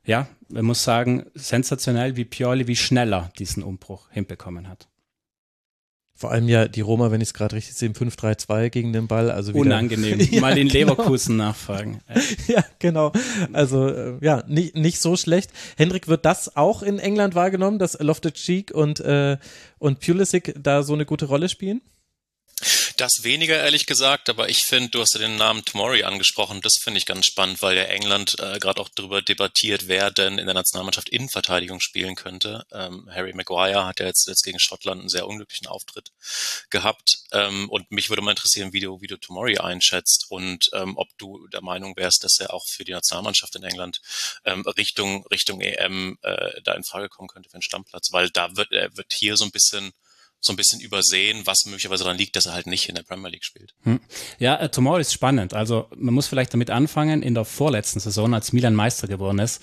[0.04, 4.88] ja, man muss sagen, sensationell, wie Pioli, wie schneller diesen Umbruch hinbekommen hat.
[6.22, 9.28] Vor allem ja die Roma, wenn ich es gerade richtig sehe, 5-3-2 gegen den Ball.
[9.28, 10.20] Also wieder, Unangenehm.
[10.30, 10.92] ja, Mal in genau.
[10.92, 11.98] Leverkusen nachfragen.
[12.46, 13.10] ja, genau.
[13.52, 15.50] Also äh, ja, nicht, nicht so schlecht.
[15.76, 19.36] Hendrik, wird das auch in England wahrgenommen, dass Lofted Cheek und, äh,
[19.80, 21.80] und Pulisic da so eine gute Rolle spielen?
[22.96, 26.74] Das weniger, ehrlich gesagt, aber ich finde, du hast ja den Namen Tomori angesprochen, das
[26.80, 30.46] finde ich ganz spannend, weil ja England äh, gerade auch darüber debattiert, wer denn in
[30.46, 32.64] der Nationalmannschaft Innenverteidigung spielen könnte.
[32.70, 36.12] Ähm, Harry Maguire hat ja jetzt, jetzt gegen Schottland einen sehr unglücklichen Auftritt
[36.70, 40.96] gehabt ähm, und mich würde mal interessieren, wie du, wie du Tomori einschätzt und ähm,
[40.96, 44.00] ob du der Meinung wärst, dass er auch für die Nationalmannschaft in England
[44.44, 48.56] ähm, Richtung, Richtung EM äh, da in Frage kommen könnte für einen Stammplatz, weil da
[48.56, 49.92] wird, er wird hier so ein bisschen
[50.44, 53.30] so ein bisschen übersehen, was möglicherweise daran liegt, dass er halt nicht in der Premier
[53.30, 53.74] League spielt.
[53.84, 54.00] Hm.
[54.38, 55.54] Ja, äh, Tomorrow ist spannend.
[55.54, 59.62] Also man muss vielleicht damit anfangen, in der vorletzten Saison, als Milan Meister geworden ist,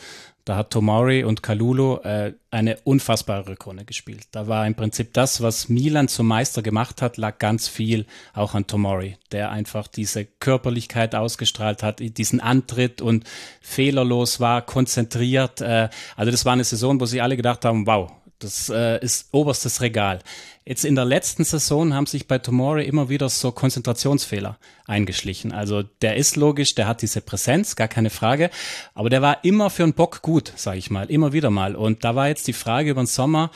[0.49, 4.23] da hat Tomori und Kalulu äh, eine unfassbare Rückrunde gespielt.
[4.31, 8.55] Da war im Prinzip das, was Milan zum Meister gemacht hat, lag ganz viel auch
[8.55, 13.25] an Tomori, der einfach diese Körperlichkeit ausgestrahlt hat, diesen Antritt und
[13.61, 15.61] fehlerlos war, konzentriert.
[15.61, 19.27] Äh, also das war eine Saison, wo sie alle gedacht haben, wow, das äh, ist
[19.31, 20.19] oberstes Regal.
[20.65, 25.51] Jetzt in der letzten Saison haben sich bei Tomori immer wieder so Konzentrationsfehler eingeschlichen.
[25.51, 28.49] Also der ist logisch, der hat diese Präsenz, gar keine Frage.
[28.93, 31.75] Aber der war immer für einen Bock gut, sage ich mal, immer wieder mal.
[31.75, 33.51] Und da war jetzt die Frage über den Sommer,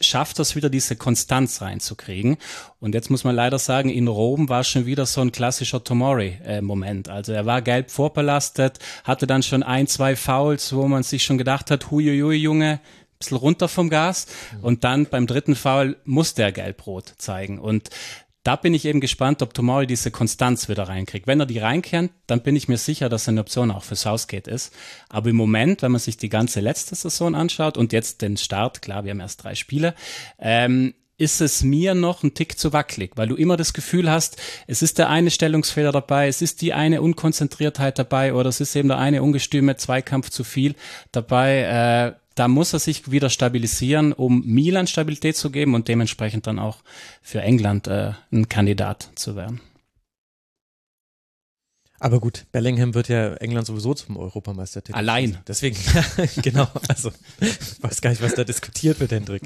[0.00, 2.36] schafft das wieder diese Konstanz reinzukriegen.
[2.78, 7.08] Und jetzt muss man leider sagen, in Rom war schon wieder so ein klassischer Tomori-Moment.
[7.08, 11.38] also er war gelb vorbelastet, hatte dann schon ein, zwei Fouls, wo man sich schon
[11.38, 12.80] gedacht hat, huiuiui, Junge,
[13.22, 14.26] bisschen runter vom Gas
[14.60, 17.90] und dann beim dritten Foul muss der gelb-rot zeigen und
[18.44, 21.28] da bin ich eben gespannt, ob Tomori diese Konstanz wieder reinkriegt.
[21.28, 24.48] Wenn er die reinkehrt, dann bin ich mir sicher, dass eine Option auch für Southgate
[24.48, 24.74] ist.
[25.08, 28.82] Aber im Moment, wenn man sich die ganze letzte Saison anschaut und jetzt den Start,
[28.82, 29.94] klar, wir haben erst drei Spiele,
[30.40, 34.42] ähm, ist es mir noch ein Tick zu wackelig, weil du immer das Gefühl hast,
[34.66, 38.74] es ist der eine Stellungsfehler dabei, es ist die eine Unkonzentriertheit dabei oder es ist
[38.74, 40.74] eben der eine ungestüme Zweikampf zu viel
[41.12, 42.16] dabei.
[42.16, 46.58] Äh, da muss er sich wieder stabilisieren, um Milan Stabilität zu geben und dementsprechend dann
[46.58, 46.78] auch
[47.22, 49.60] für England äh, ein Kandidat zu werden.
[52.02, 54.98] Aber gut, Bellingham wird ja England sowieso zum Europameistertitel.
[54.98, 55.38] Allein.
[55.46, 55.76] Deswegen,
[56.42, 59.42] genau, also ich weiß gar nicht, was da diskutiert wird, Hendrik.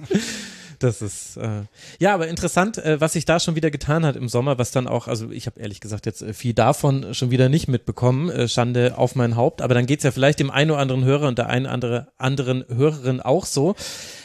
[0.78, 1.62] Das ist äh,
[1.98, 4.86] ja, aber interessant, äh, was sich da schon wieder getan hat im Sommer, was dann
[4.86, 8.48] auch, also ich habe ehrlich gesagt jetzt äh, viel davon schon wieder nicht mitbekommen, äh,
[8.48, 11.38] Schande auf mein Haupt, aber dann geht's ja vielleicht dem einen oder anderen Hörer und
[11.38, 13.74] der einen andere anderen Hörerin auch so.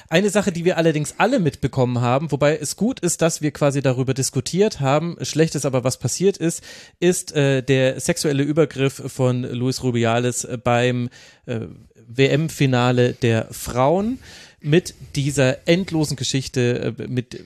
[0.09, 3.81] Eine Sache, die wir allerdings alle mitbekommen haben, wobei es gut ist, dass wir quasi
[3.81, 6.63] darüber diskutiert haben, schlecht ist aber, was passiert ist,
[6.99, 11.09] ist äh, der sexuelle Übergriff von Luis Rubiales beim
[11.45, 11.61] äh,
[12.07, 14.19] WM-Finale der Frauen
[14.61, 17.43] mit dieser endlosen Geschichte, äh, mit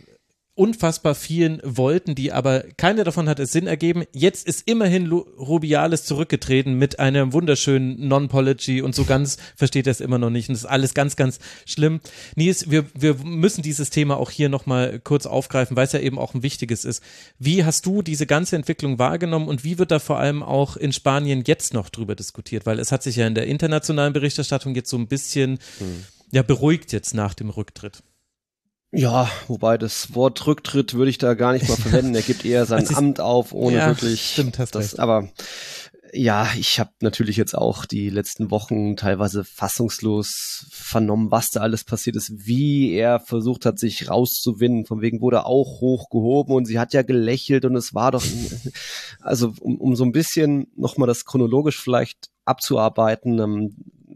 [0.56, 4.06] unfassbar vielen wollten, die aber keine davon hat es Sinn ergeben.
[4.14, 10.00] Jetzt ist immerhin Rubiales zurückgetreten mit einem wunderschönen Non-Pology und so ganz versteht er es
[10.00, 10.48] immer noch nicht.
[10.48, 12.00] Und das ist alles ganz, ganz schlimm.
[12.38, 16.18] Nils, wir, wir müssen dieses Thema auch hier nochmal kurz aufgreifen, weil es ja eben
[16.18, 17.04] auch ein wichtiges ist.
[17.38, 20.94] Wie hast du diese ganze Entwicklung wahrgenommen und wie wird da vor allem auch in
[20.94, 22.66] Spanien jetzt noch drüber diskutiert?
[22.66, 26.06] Weil es hat sich ja in der internationalen Berichterstattung jetzt so ein bisschen hm.
[26.32, 28.04] Ja beruhigt jetzt nach dem Rücktritt.
[28.92, 32.16] Ja, wobei das Wort Rücktritt würde ich da gar nicht mal verwenden.
[32.16, 34.32] Er gibt eher sein Amt auf, ohne ja, wirklich.
[34.32, 35.00] Stimmt, hast das, recht.
[35.00, 35.30] Aber
[36.14, 41.84] ja, ich habe natürlich jetzt auch die letzten Wochen teilweise fassungslos vernommen, was da alles
[41.84, 44.86] passiert ist, wie er versucht hat, sich rauszuwinden.
[44.86, 48.24] Von wegen wurde auch hochgehoben und sie hat ja gelächelt und es war doch,
[49.20, 53.76] also um, um so ein bisschen nochmal das chronologisch vielleicht abzuarbeiten.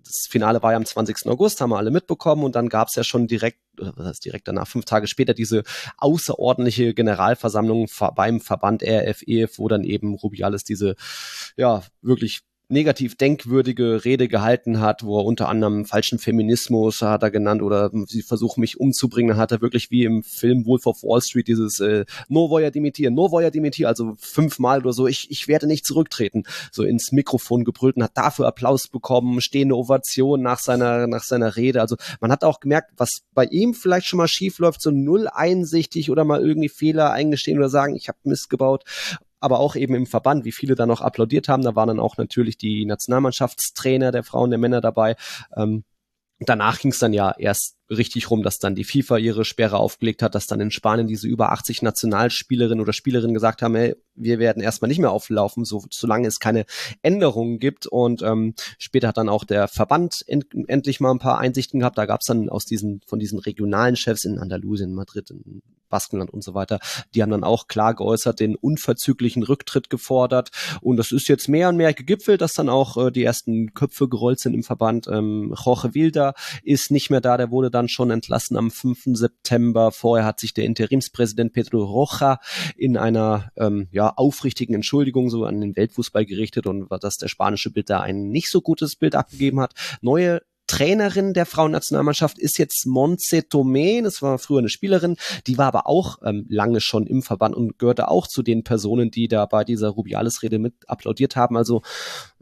[0.09, 1.27] Das Finale war ja am 20.
[1.27, 4.47] August, haben wir alle mitbekommen und dann gab es ja schon direkt, was heißt direkt
[4.47, 5.61] danach, fünf Tage später diese
[5.97, 10.95] außerordentliche Generalversammlung beim Verband RFEF, wo dann eben Rubiales diese
[11.57, 17.31] ja wirklich negativ denkwürdige Rede gehalten hat, wo er unter anderem falschen Feminismus hat er
[17.31, 21.21] genannt oder sie versuchen mich umzubringen, hat er wirklich wie im Film Wolf of Wall
[21.21, 25.07] Street dieses äh, No voy a dimitir, no voy a dimitir, also fünfmal oder so,
[25.07, 29.75] ich, ich werde nicht zurücktreten, so ins Mikrofon gebrüllt und hat dafür Applaus bekommen, stehende
[29.75, 31.81] Ovation nach seiner, nach seiner Rede.
[31.81, 35.27] Also man hat auch gemerkt, was bei ihm vielleicht schon mal schief läuft, so null
[35.27, 38.83] einsichtig oder mal irgendwie Fehler eingestehen oder sagen, ich habe Mist gebaut
[39.39, 41.63] aber auch eben im Verband, wie viele da noch applaudiert haben.
[41.63, 45.15] Da waren dann auch natürlich die Nationalmannschaftstrainer der Frauen, der Männer dabei.
[45.55, 45.83] Ähm,
[46.39, 50.21] danach ging es dann ja erst richtig rum, dass dann die FIFA ihre Sperre aufgelegt
[50.21, 54.39] hat, dass dann in Spanien diese über 80 Nationalspielerinnen oder Spielerinnen gesagt haben, hey, wir
[54.39, 56.65] werden erstmal nicht mehr auflaufen, so, solange es keine
[57.01, 57.87] Änderungen gibt.
[57.87, 61.97] Und ähm, später hat dann auch der Verband end endlich mal ein paar Einsichten gehabt.
[61.97, 66.31] Da gab es dann aus diesen, von diesen regionalen Chefs in Andalusien, Madrid, in Baskenland
[66.31, 66.79] und so weiter,
[67.13, 70.49] die haben dann auch klar geäußert, den unverzüglichen Rücktritt gefordert.
[70.81, 74.07] Und das ist jetzt mehr und mehr gegipfelt, dass dann auch äh, die ersten Köpfe
[74.07, 75.07] gerollt sind im Verband.
[75.07, 79.01] Ähm, Jorge Wilder ist nicht mehr da, der wurde dann schon entlassen am 5.
[79.13, 79.91] September.
[79.91, 82.39] Vorher hat sich der Interimspräsident Pedro Rocha
[82.75, 87.71] in einer ähm, ja, aufrichtigen Entschuldigung so an den Weltfußball gerichtet und dass der spanische
[87.71, 89.73] Bild da ein nicht so gutes Bild abgegeben hat.
[90.01, 95.65] Neue Trainerin der Frauennationalmannschaft ist jetzt Montse Tomé, das war früher eine Spielerin, die war
[95.65, 99.47] aber auch ähm, lange schon im Verband und gehörte auch zu den Personen, die da
[99.47, 101.57] bei dieser Rubiales-Rede mit applaudiert haben.
[101.57, 101.81] Also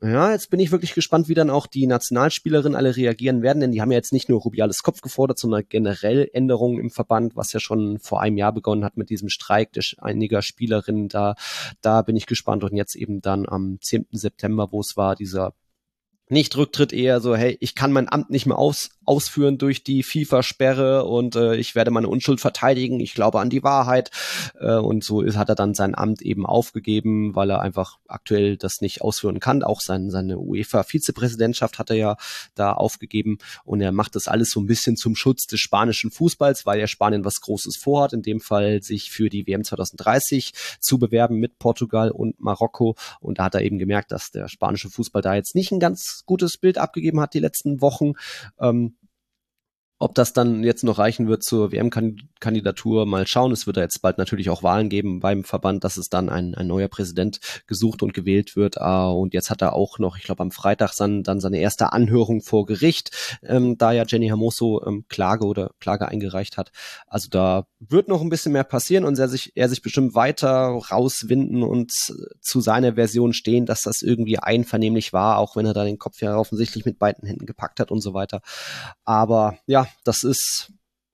[0.01, 3.71] ja, jetzt bin ich wirklich gespannt, wie dann auch die Nationalspielerinnen alle reagieren werden, denn
[3.71, 7.53] die haben ja jetzt nicht nur Rubiales Kopf gefordert, sondern generell Änderungen im Verband, was
[7.53, 11.07] ja schon vor einem Jahr begonnen hat mit diesem Streik der einiger Spielerinnen.
[11.07, 11.35] Da,
[11.79, 14.07] da bin ich gespannt und jetzt eben dann am 10.
[14.11, 15.53] September, wo es war, dieser
[16.29, 20.03] nicht Rücktritt, eher so, hey, ich kann mein Amt nicht mehr aus, ausführen durch die
[20.03, 24.11] FIFA-Sperre und äh, ich werde meine Unschuld verteidigen, ich glaube an die Wahrheit.
[24.59, 28.57] Äh, und so ist, hat er dann sein Amt eben aufgegeben, weil er einfach aktuell
[28.57, 29.63] das nicht ausführen kann.
[29.63, 32.17] Auch sein, seine UEFA-Vizepräsidentschaft hat er ja
[32.55, 36.65] da aufgegeben und er macht das alles so ein bisschen zum Schutz des spanischen Fußballs,
[36.65, 40.99] weil ja Spanien was Großes vorhat, in dem Fall sich für die WM 2030 zu
[40.99, 42.95] bewerben mit Portugal und Marokko.
[43.21, 46.23] Und da hat er eben gemerkt, dass der spanische Fußball da jetzt nicht ein ganz
[46.25, 48.13] gutes Bild abgegeben hat die letzten Wochen.
[48.59, 48.96] Ähm,
[49.99, 53.51] ob das dann jetzt noch reichen wird zur WM-Kandidatur, mal schauen.
[53.51, 56.53] Es wird da jetzt bald natürlich auch Wahlen geben beim Verband, dass es dann ein,
[56.53, 58.79] ein neuer Präsident gesucht und gewählt wird.
[58.79, 61.93] Ah, und jetzt hat er auch noch, ich glaube, am Freitag dann, dann seine erste
[61.93, 66.71] Anhörung vor Gericht, ähm, da ja Jenny Hermoso ähm, Klage oder Klage eingereicht hat.
[67.07, 70.79] Also da wird noch ein bisschen mehr passieren und er sich, er sich bestimmt weiter
[70.91, 75.83] rauswinden und zu seiner Version stehen, dass das irgendwie einvernehmlich war, auch wenn er da
[75.83, 78.41] den Kopf ja offensichtlich mit beiden Händen gepackt hat und so weiter.
[79.03, 80.71] Aber ja, das ist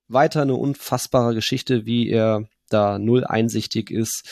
[0.08, 4.24] weiter eine unfassbare Geschichte, wie er da null einsichtig ist.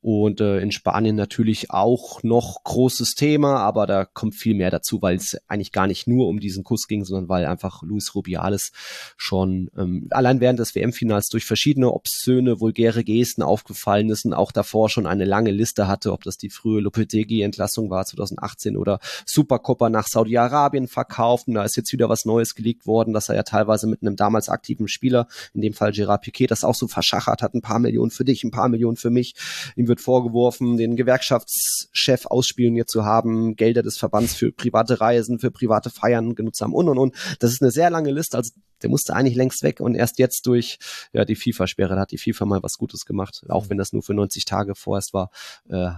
[0.00, 5.02] Und äh, in Spanien natürlich auch noch großes Thema, aber da kommt viel mehr dazu,
[5.02, 8.72] weil es eigentlich gar nicht nur um diesen Kuss ging, sondern weil einfach Luis Rubiales
[9.16, 14.52] schon ähm, allein während des WM-Finals durch verschiedene obszöne, vulgäre Gesten aufgefallen ist und auch
[14.52, 19.90] davor schon eine lange Liste hatte, ob das die frühe Lopetegui-Entlassung war 2018 oder Supercopa
[19.90, 21.48] nach Saudi-Arabien verkauft.
[21.48, 24.16] Und da ist jetzt wieder was Neues geleakt worden, dass er ja teilweise mit einem
[24.16, 27.78] damals aktiven Spieler, in dem Fall Gerard Piquet, das auch so verschachert hat, ein paar
[27.78, 29.34] Millionen für dich, ein paar Millionen für mich.
[29.76, 35.50] Ihm wird vorgeworfen, den Gewerkschaftschef ausspielen zu haben, Gelder des Verbands für private Reisen, für
[35.50, 37.14] private Feiern genutzt haben und und und.
[37.38, 40.46] Das ist eine sehr lange Liste, also der musste eigentlich längst weg und erst jetzt
[40.46, 40.78] durch
[41.12, 44.14] ja die FIFA-Sperre hat die FIFA mal was Gutes gemacht, auch wenn das nur für
[44.14, 45.30] 90 Tage vorerst war.
[45.68, 45.90] Äh,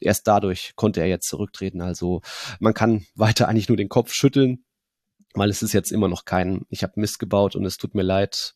[0.00, 1.80] erst dadurch konnte er jetzt zurücktreten.
[1.80, 2.22] Also
[2.60, 4.64] man kann weiter eigentlich nur den Kopf schütteln,
[5.34, 8.02] weil es ist jetzt immer noch kein, ich habe Mist gebaut und es tut mir
[8.02, 8.54] leid,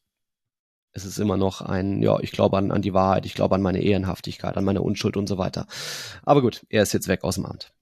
[0.92, 3.62] es ist immer noch ein, ja, ich glaube an, an die Wahrheit, ich glaube an
[3.62, 5.66] meine Ehrenhaftigkeit, an meine Unschuld und so weiter.
[6.22, 7.72] Aber gut, er ist jetzt weg aus dem Amt.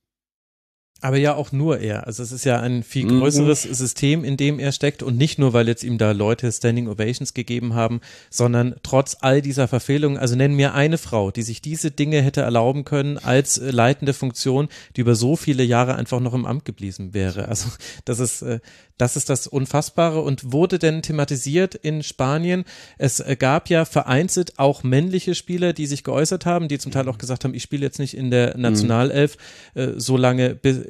[1.00, 2.08] Aber ja auch nur er.
[2.08, 3.20] Also es ist ja ein viel Mhm.
[3.20, 6.88] größeres System, in dem er steckt und nicht nur, weil jetzt ihm da Leute Standing
[6.88, 11.62] Ovations gegeben haben, sondern trotz all dieser Verfehlungen, also nennen mir eine Frau, die sich
[11.62, 16.18] diese Dinge hätte erlauben können als äh, leitende Funktion, die über so viele Jahre einfach
[16.18, 17.46] noch im Amt geblieben wäre.
[17.46, 17.68] Also
[18.04, 18.58] das ist, äh,
[18.96, 22.64] das ist das Unfassbare und wurde denn thematisiert in Spanien.
[22.98, 27.08] Es äh, gab ja vereinzelt auch männliche Spieler, die sich geäußert haben, die zum Teil
[27.08, 29.36] auch gesagt haben, ich spiele jetzt nicht in der Nationalelf,
[29.74, 30.87] äh, solange bis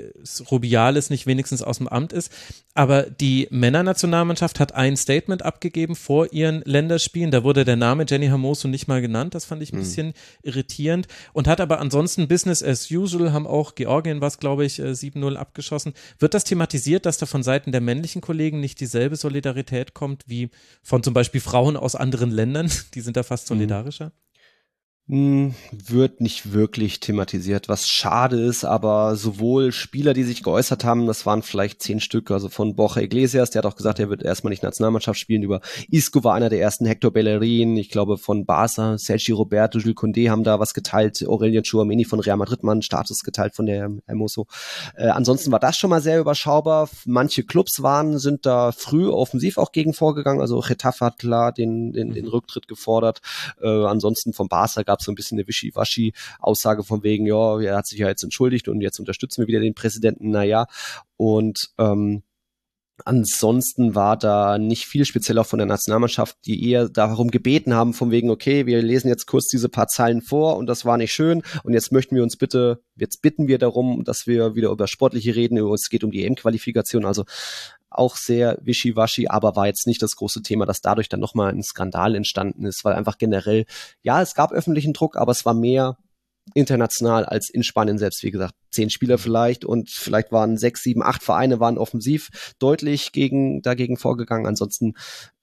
[0.51, 2.33] Rubiales nicht wenigstens aus dem Amt ist.
[2.75, 7.31] Aber die Männernationalmannschaft hat ein Statement abgegeben vor ihren Länderspielen.
[7.31, 9.35] Da wurde der Name Jenny Hermoso nicht mal genannt.
[9.35, 11.09] Das fand ich ein bisschen irritierend.
[11.33, 15.37] Und hat aber ansonsten Business as usual, haben auch Georgien was, glaube ich, äh, 7-0
[15.37, 15.93] abgeschossen.
[16.19, 20.51] Wird das thematisiert, dass da von Seiten der männlichen Kollegen nicht dieselbe Solidarität kommt wie
[20.83, 22.71] von zum Beispiel Frauen aus anderen Ländern?
[22.95, 24.07] Die sind da fast solidarischer.
[24.07, 24.13] Hm,
[25.11, 31.25] Wird nicht wirklich thematisiert, was schade ist, aber sowohl Spieler, die sich geäußert haben, das
[31.25, 34.51] waren vielleicht zehn Stück, also von Borja Iglesias, der hat auch gesagt, er wird erstmal
[34.51, 38.99] nicht Nationalmannschaft spielen, über Isco war einer der ersten, Hector Bellerin, ich glaube von Barca,
[38.99, 43.21] Sergi Roberto, Jules Condé haben da was geteilt, Aurelien Chouameni von Real Madrid, man Status
[43.21, 44.47] geteilt von der Hermoso.
[44.94, 49.57] Äh, ansonsten war das schon mal sehr überschaubar, manche Clubs waren, sind da früh offensiv
[49.57, 53.23] auch gegen vorgegangen, also Getafe hat klar den, den, den Rücktritt gefordert,
[53.62, 57.77] äh, ansonsten von Barca gab es so ein bisschen eine Wischiwaschi-Aussage von wegen, ja, er
[57.77, 60.67] hat sich ja jetzt entschuldigt und jetzt unterstützen wir wieder den Präsidenten, naja.
[61.17, 62.23] Und ähm,
[63.05, 67.95] Ansonsten war da nicht viel speziell auch von der Nationalmannschaft, die eher darum gebeten haben,
[67.95, 71.13] von wegen, okay, wir lesen jetzt kurz diese paar Zeilen vor und das war nicht
[71.13, 74.89] schön und jetzt möchten wir uns bitte, jetzt bitten wir darum, dass wir wieder über
[74.89, 77.25] Sportliche reden, es geht um die EM-Qualifikation, also
[77.90, 81.62] auch sehr wischiwaschi, aber war jetzt nicht das große Thema, dass dadurch dann nochmal ein
[81.62, 83.64] Skandal entstanden ist, weil einfach generell,
[84.03, 85.96] ja, es gab öffentlichen Druck, aber es war mehr
[86.55, 88.22] international als in Spanien selbst.
[88.22, 93.12] Wie gesagt, zehn Spieler vielleicht und vielleicht waren sechs, sieben, acht Vereine waren offensiv deutlich
[93.12, 94.46] gegen, dagegen vorgegangen.
[94.46, 94.94] Ansonsten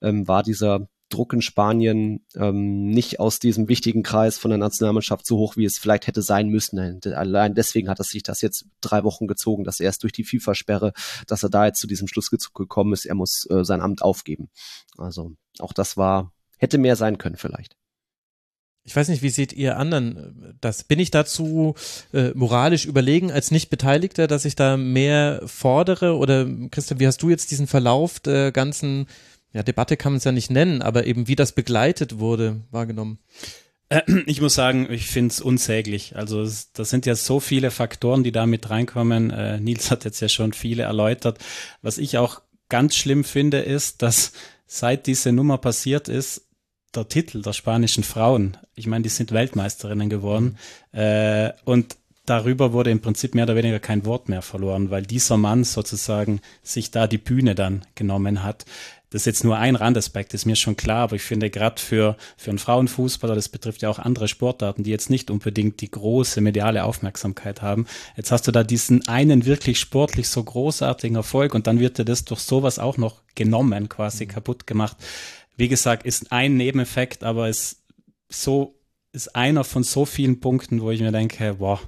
[0.01, 5.26] ähm, war dieser Druck in Spanien ähm, nicht aus diesem wichtigen Kreis von der Nationalmannschaft
[5.26, 7.00] so hoch, wie es vielleicht hätte sein müssen.
[7.06, 10.94] Allein deswegen hat es sich das jetzt drei Wochen gezogen, dass erst durch die FIFA-Sperre,
[11.28, 14.50] dass er da jetzt zu diesem Schluss gekommen ist, er muss äh, sein Amt aufgeben.
[14.98, 17.76] Also auch das war, hätte mehr sein können vielleicht.
[18.88, 20.84] Ich weiß nicht, wie seht ihr anderen das?
[20.84, 21.74] Bin ich dazu
[22.13, 26.18] äh, moralisch überlegen als Nicht-Beteiligter, dass ich da mehr fordere?
[26.18, 29.08] Oder Christian, wie hast du jetzt diesen Verlauf der ganzen
[29.56, 33.20] ja, Debatte kann man es ja nicht nennen, aber eben wie das begleitet wurde, wahrgenommen?
[34.26, 36.18] Ich muss sagen, ich finde es unsäglich.
[36.18, 39.30] Also das sind ja so viele Faktoren, die da mit reinkommen.
[39.30, 41.38] Äh, Nils hat jetzt ja schon viele erläutert.
[41.82, 44.34] Was ich auch ganz schlimm finde, ist, dass
[44.65, 46.48] seit diese Nummer passiert ist,
[46.94, 50.58] der Titel der spanischen Frauen, ich meine, die sind Weltmeisterinnen geworden
[50.91, 55.38] äh, und darüber wurde im Prinzip mehr oder weniger kein Wort mehr verloren, weil dieser
[55.38, 58.65] Mann sozusagen sich da die Bühne dann genommen hat.
[59.15, 62.17] Das ist jetzt nur ein Randaspekt, ist mir schon klar, aber ich finde gerade für,
[62.36, 66.41] für einen Frauenfußballer, das betrifft ja auch andere Sportarten, die jetzt nicht unbedingt die große
[66.41, 67.88] mediale Aufmerksamkeit haben.
[68.17, 72.04] Jetzt hast du da diesen einen wirklich sportlich so großartigen Erfolg und dann wird dir
[72.04, 74.32] das durch sowas auch noch genommen, quasi mhm.
[74.32, 74.97] kaputt gemacht.
[75.56, 77.84] Wie gesagt, ist ein Nebeneffekt, aber ist
[78.28, 78.75] so,
[79.13, 81.80] ist einer von so vielen Punkten, wo ich mir denke, boah,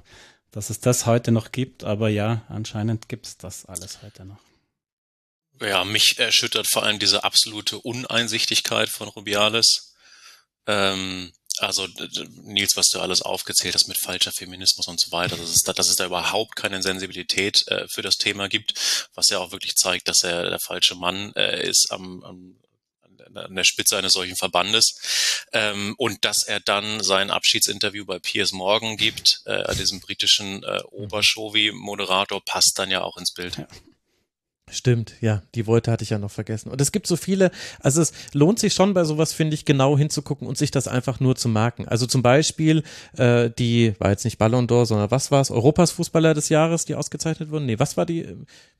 [0.50, 4.47] dass es das heute noch gibt, aber ja, anscheinend gibt es das alles heute noch.
[5.60, 9.94] Ja, mich erschüttert vor allem diese absolute Uneinsichtigkeit von Rubiales.
[10.66, 11.88] Ähm, also
[12.42, 15.72] Nils, was du alles aufgezählt hast mit falscher Feminismus und so weiter, dass es da,
[15.72, 18.74] dass es da überhaupt keine Sensibilität äh, für das Thema gibt,
[19.14, 22.60] was ja auch wirklich zeigt, dass er der falsche Mann äh, ist am, am
[23.34, 28.52] an der Spitze eines solchen Verbandes ähm, und dass er dann sein Abschiedsinterview bei Piers
[28.52, 33.58] Morgan gibt, äh, diesem britischen äh, Obershowi-Moderator, passt dann ja auch ins Bild.
[33.58, 33.68] Ja.
[34.70, 36.70] Stimmt, ja, die Worte hatte ich ja noch vergessen.
[36.70, 37.50] Und es gibt so viele,
[37.80, 41.20] also es lohnt sich schon bei sowas, finde ich, genau hinzugucken und sich das einfach
[41.20, 41.86] nur zu merken.
[41.88, 42.82] Also zum Beispiel
[43.16, 45.50] äh, die, war jetzt nicht Ballon d'Or, sondern was war es?
[45.50, 47.66] Europas Fußballer des Jahres, die ausgezeichnet wurden?
[47.66, 48.26] Nee, was war die?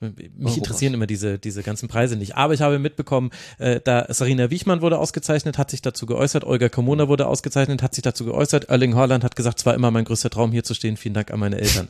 [0.01, 0.57] Mich Europas.
[0.57, 2.37] interessieren immer diese, diese ganzen Preise nicht.
[2.37, 6.69] Aber ich habe mitbekommen, äh, da Sarina Wiechmann wurde ausgezeichnet, hat sich dazu geäußert, Olga
[6.69, 10.05] Komona wurde ausgezeichnet, hat sich dazu geäußert, Erling Haaland hat gesagt, es war immer mein
[10.05, 11.89] größter Traum, hier zu stehen, vielen Dank an meine Eltern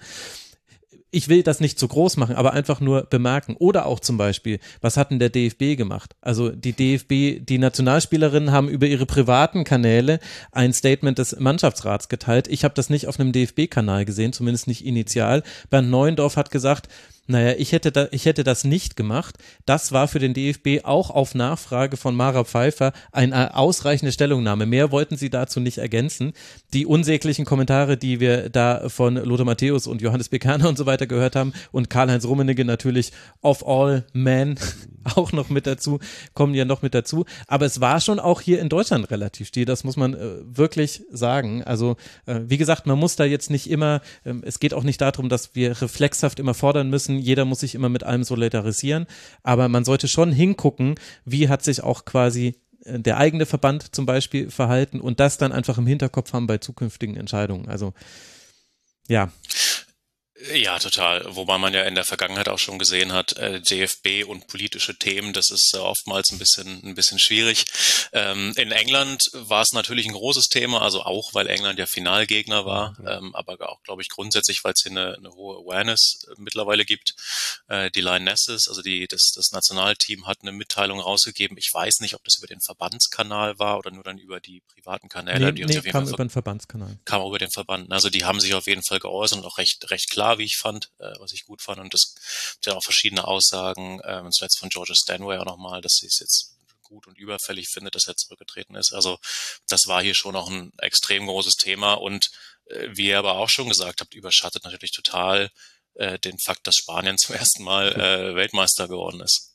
[1.11, 3.57] ich will das nicht zu groß machen, aber einfach nur bemerken.
[3.59, 6.15] Oder auch zum Beispiel, was hat denn der DFB gemacht?
[6.21, 10.21] Also die DFB, die Nationalspielerinnen haben über ihre privaten Kanäle
[10.53, 12.49] ein Statement des Mannschaftsrats geteilt.
[12.49, 15.43] Ich habe das nicht auf einem DFB-Kanal gesehen, zumindest nicht initial.
[15.71, 16.89] Bernd Neuendorf hat gesagt,
[17.31, 19.37] Naja, ich hätte, da, ich hätte das nicht gemacht.
[19.67, 24.65] Das war für den DFB auch auf Nachfrage von Mara Pfeiffer eine ausreichende Stellungnahme.
[24.65, 26.33] Mehr wollten sie dazu nicht ergänzen.
[26.73, 31.07] Die unsäglichen Kommentare, die wir da von Lothar Matthäus und Johannes Bekerner und so weiter
[31.07, 34.59] gehört haben und Karl-Heinz Rummenigge natürlich of all men
[35.17, 35.99] auch noch mit dazu,
[36.35, 37.25] kommen ja noch mit dazu.
[37.47, 41.03] Aber es war schon auch hier in Deutschland relativ still, das muss man äh, wirklich
[41.11, 41.63] sagen.
[41.65, 41.97] Also,
[42.27, 45.29] äh, wie gesagt, man muss da jetzt nicht immer, äh, es geht auch nicht darum,
[45.29, 49.07] dass wir reflexhaft immer fordern müssen, jeder muss sich immer mit allem solidarisieren,
[49.43, 50.95] aber man sollte schon hingucken,
[51.25, 55.53] wie hat sich auch quasi äh, der eigene Verband zum Beispiel verhalten und das dann
[55.53, 57.69] einfach im Hinterkopf haben bei zukünftigen Entscheidungen.
[57.69, 57.95] Also,
[59.09, 59.31] ja.
[60.55, 61.25] Ja, total.
[61.35, 65.33] Wobei man ja in der Vergangenheit auch schon gesehen hat, äh, DFB und politische Themen,
[65.33, 67.65] das ist äh, oftmals ein bisschen, ein bisschen schwierig.
[68.13, 72.65] Ähm, in England war es natürlich ein großes Thema, also auch, weil England ja Finalgegner
[72.65, 76.35] war, ähm, aber auch, glaube ich, grundsätzlich, weil es hier eine, eine hohe Awareness äh,
[76.37, 77.15] mittlerweile gibt.
[77.67, 81.59] Äh, die Lionesses, also die, das, das Nationalteam hat eine Mitteilung rausgegeben.
[81.59, 85.09] Ich weiß nicht, ob das über den Verbandskanal war oder nur dann über die privaten
[85.09, 85.47] Kanäle.
[85.47, 86.97] Nee, die nee, kam über den Verbandskanal.
[87.05, 87.91] Kam über den Verband.
[87.91, 90.45] Also die haben sich auf jeden Fall geäußert und auch recht, recht klar klar, wie
[90.45, 91.79] ich fand, äh, was ich gut fand.
[91.81, 92.15] Und das
[92.65, 96.55] ja auch verschiedene Aussagen, ähm, zuletzt von Georgia Stanway auch nochmal, dass sie es jetzt
[96.83, 98.93] gut und überfällig findet, dass er zurückgetreten ist.
[98.93, 99.19] Also
[99.69, 102.31] das war hier schon noch ein extrem großes Thema und
[102.67, 105.51] äh, wie ihr aber auch schon gesagt habt, überschattet natürlich total
[105.95, 109.48] äh, den Fakt, dass Spanien zum ersten Mal äh, Weltmeister geworden ist.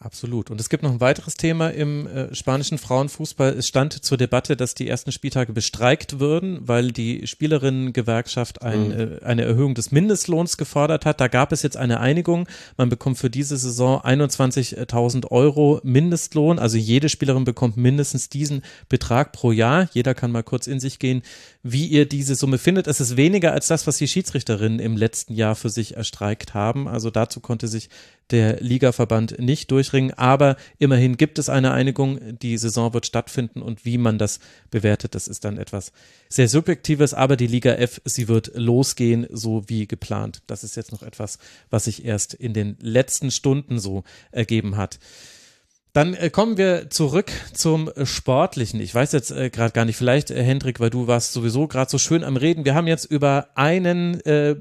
[0.00, 0.50] Absolut.
[0.50, 3.54] Und es gibt noch ein weiteres Thema im äh, spanischen Frauenfußball.
[3.54, 9.18] Es stand zur Debatte, dass die ersten Spieltage bestreikt würden, weil die Spielerinnengewerkschaft ein, mhm.
[9.22, 11.22] äh, eine Erhöhung des Mindestlohns gefordert hat.
[11.22, 12.46] Da gab es jetzt eine Einigung.
[12.76, 16.58] Man bekommt für diese Saison 21.000 Euro Mindestlohn.
[16.58, 19.88] Also jede Spielerin bekommt mindestens diesen Betrag pro Jahr.
[19.94, 21.22] Jeder kann mal kurz in sich gehen,
[21.62, 22.88] wie ihr diese Summe findet.
[22.88, 26.88] Es ist weniger als das, was die Schiedsrichterinnen im letzten Jahr für sich erstreikt haben.
[26.88, 27.88] Also dazu konnte sich
[28.30, 30.12] der Ligaverband nicht durchringen.
[30.12, 32.38] Aber immerhin gibt es eine Einigung.
[32.38, 35.92] Die Saison wird stattfinden und wie man das bewertet, das ist dann etwas
[36.28, 37.14] sehr Subjektives.
[37.14, 40.42] Aber die Liga F, sie wird losgehen, so wie geplant.
[40.46, 41.38] Das ist jetzt noch etwas,
[41.70, 44.98] was sich erst in den letzten Stunden so ergeben hat.
[45.94, 48.80] Dann äh, kommen wir zurück zum Sportlichen.
[48.80, 51.88] Ich weiß jetzt äh, gerade gar nicht, vielleicht, äh, Hendrik, weil du warst sowieso gerade
[51.88, 52.64] so schön am Reden.
[52.64, 54.56] Wir haben jetzt über einen äh,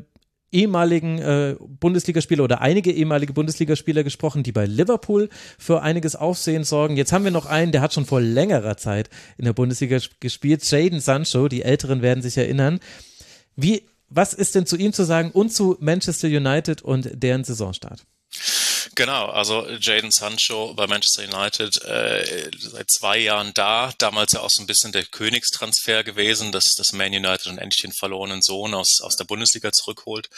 [0.54, 6.95] ehemaligen äh, Bundesligaspieler oder einige ehemalige Bundesligaspieler gesprochen, die bei Liverpool für einiges Aufsehen sorgen.
[6.95, 10.70] Jetzt haben wir noch einen, der hat schon vor längerer Zeit in der Bundesliga gespielt,
[10.70, 11.47] Jaden Sancho.
[11.47, 12.80] Die Älteren werden sich erinnern.
[13.56, 18.06] Wie, was ist denn zu ihm zu sagen und zu Manchester United und deren Saisonstart?
[18.96, 24.50] Genau, also Jaden Sancho bei Manchester United äh, seit zwei Jahren da, damals ja auch
[24.50, 28.74] so ein bisschen der Königstransfer gewesen, dass das Man United und endlich den verlorenen Sohn
[28.74, 30.30] aus, aus der Bundesliga zurückholt.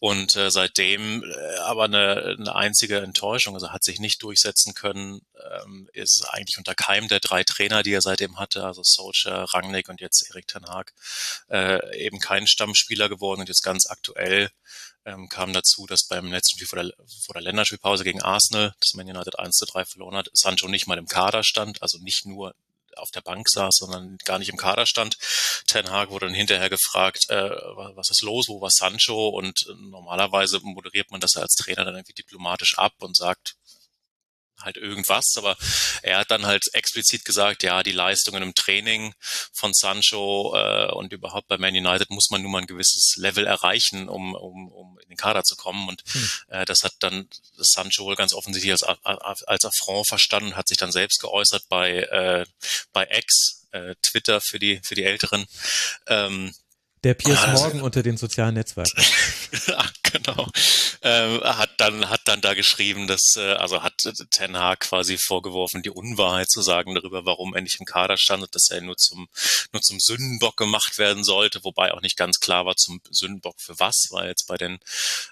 [0.00, 5.20] Und äh, seitdem äh, aber eine, eine einzige Enttäuschung, also hat sich nicht durchsetzen können,
[5.64, 9.88] ähm, ist eigentlich unter keinem der drei Trainer, die er seitdem hatte, also Solskjaer, Rangnick
[9.88, 10.92] und jetzt Erik Ten Haag,
[11.50, 14.50] äh, eben kein Stammspieler geworden und jetzt ganz aktuell
[15.04, 16.92] ähm, kam dazu, dass beim letzten Spiel vor der,
[17.24, 20.86] vor der Länderspielpause gegen Arsenal, das Man United 1 zu 3 verloren hat, Sancho nicht
[20.86, 22.54] mal im Kader stand, also nicht nur
[22.96, 25.16] auf der Bank saß, sondern gar nicht im Kader stand.
[25.66, 27.50] Ten Hag wurde dann hinterher gefragt, äh,
[27.94, 29.28] was ist los, wo war Sancho?
[29.28, 33.56] Und äh, normalerweise moderiert man das als Trainer dann irgendwie diplomatisch ab und sagt,
[34.64, 35.56] halt irgendwas, aber
[36.02, 39.14] er hat dann halt explizit gesagt, ja, die Leistungen im Training
[39.52, 43.46] von Sancho äh, und überhaupt bei Man United muss man nun mal ein gewisses Level
[43.46, 46.30] erreichen, um, um, um in den Kader zu kommen und hm.
[46.48, 48.82] äh, das hat dann Sancho wohl ganz offensichtlich als,
[49.46, 52.46] als Affront verstanden hat sich dann selbst geäußert bei, äh,
[52.92, 55.46] bei X, äh, Twitter für die, für die Älteren,
[56.06, 56.54] ähm,
[57.04, 59.02] der Piers ah, Morgan unter den sozialen Netzwerken.
[59.76, 60.48] Ach, genau.
[61.02, 63.94] Ähm, hat dann hat dann da geschrieben, dass äh, also hat
[64.30, 68.44] Ten Hag quasi vorgeworfen, die Unwahrheit zu sagen darüber, warum er nicht im Kader stand
[68.44, 69.28] und dass er nur zum
[69.72, 73.78] nur zum Sündenbock gemacht werden sollte, wobei auch nicht ganz klar war zum Sündenbock für
[73.80, 74.78] was, weil jetzt bei den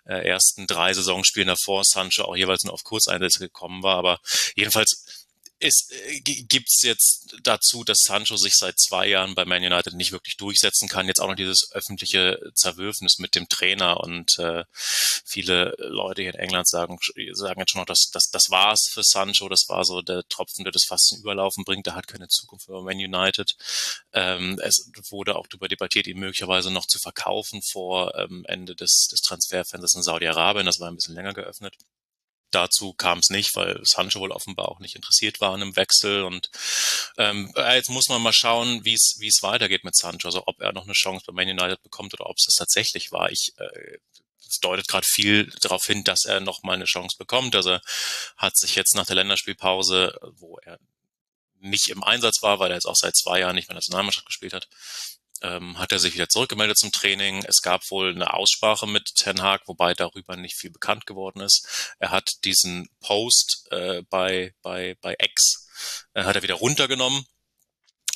[0.06, 4.20] äh, ersten drei Saisonspielen davor Sancho auch jeweils nur auf Kurzeinsätze gekommen war, aber
[4.56, 5.19] jedenfalls
[5.60, 10.12] es äh, gibt's jetzt dazu, dass Sancho sich seit zwei Jahren bei Man United nicht
[10.12, 11.06] wirklich durchsetzen kann.
[11.06, 14.64] Jetzt auch noch dieses öffentliche Zerwürfnis mit dem Trainer und äh,
[15.24, 16.98] viele Leute hier in England sagen,
[17.32, 19.48] sagen jetzt schon noch, dass das, das war's für Sancho.
[19.48, 21.86] Das war so der Tropfen, der das fast zum Überlaufen bringt.
[21.86, 23.54] Er hat keine Zukunft für Man United.
[24.12, 29.08] Ähm, es wurde auch darüber debattiert, ihn möglicherweise noch zu verkaufen vor ähm, Ende des,
[29.10, 30.66] des Transferfensters in Saudi-Arabien.
[30.66, 31.76] Das war ein bisschen länger geöffnet
[32.50, 36.24] dazu kam es nicht, weil Sancho wohl offenbar auch nicht interessiert war an einem Wechsel.
[36.24, 36.50] Und
[37.18, 40.72] ähm, äh, jetzt muss man mal schauen, wie es weitergeht mit Sancho, also ob er
[40.72, 43.30] noch eine Chance bei Man United bekommt oder ob es das tatsächlich war.
[43.30, 43.98] Ich äh,
[44.50, 47.54] es deutet gerade viel darauf hin, dass er noch mal eine Chance bekommt.
[47.54, 47.78] Also
[48.36, 50.78] hat sich jetzt nach der Länderspielpause, wo er
[51.60, 54.52] nicht im Einsatz war, weil er jetzt auch seit zwei Jahren nicht mehr Nationalmannschaft gespielt
[54.52, 54.68] hat,
[55.42, 57.44] ähm, hat er sich wieder zurückgemeldet zum Training.
[57.46, 61.66] Es gab wohl eine Aussprache mit Ten Hag, wobei darüber nicht viel bekannt geworden ist.
[61.98, 65.66] Er hat diesen Post äh, bei, bei, bei X,
[66.14, 67.24] äh, hat er wieder runtergenommen,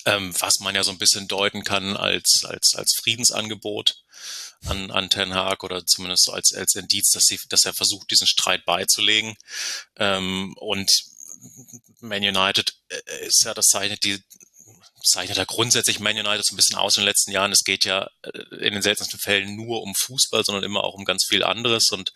[0.06, 3.96] ähm, was man ja so ein bisschen deuten kann als, als, als Friedensangebot
[4.66, 8.26] an, an Ten Hag oder zumindest als, als Indiz, dass, sie, dass er versucht, diesen
[8.26, 9.36] Streit beizulegen.
[9.96, 10.90] Ähm, und
[12.00, 14.22] Man United äh, ist ja das zeichnet die
[15.05, 17.52] zeichnet ja grundsätzlich Man United so ein bisschen aus in den letzten Jahren.
[17.52, 21.05] Es geht ja äh, in den seltensten Fällen nur um Fußball, sondern immer auch um
[21.05, 21.90] ganz viel anderes.
[21.90, 22.12] Und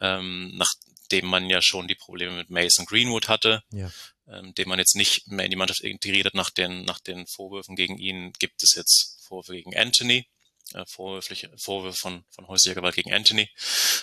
[0.00, 3.90] ähm, nachdem man ja schon die Probleme mit Mason Greenwood hatte, ja.
[4.28, 7.26] ähm, den man jetzt nicht mehr in die Mannschaft integriert hat nach den, nach den
[7.26, 10.26] Vorwürfen gegen ihn, gibt es jetzt Vorwürfe gegen Anthony
[10.74, 13.48] äh, Vorwürfe, Vorwürfe von, von häuslicher Gewalt gegen Anthony,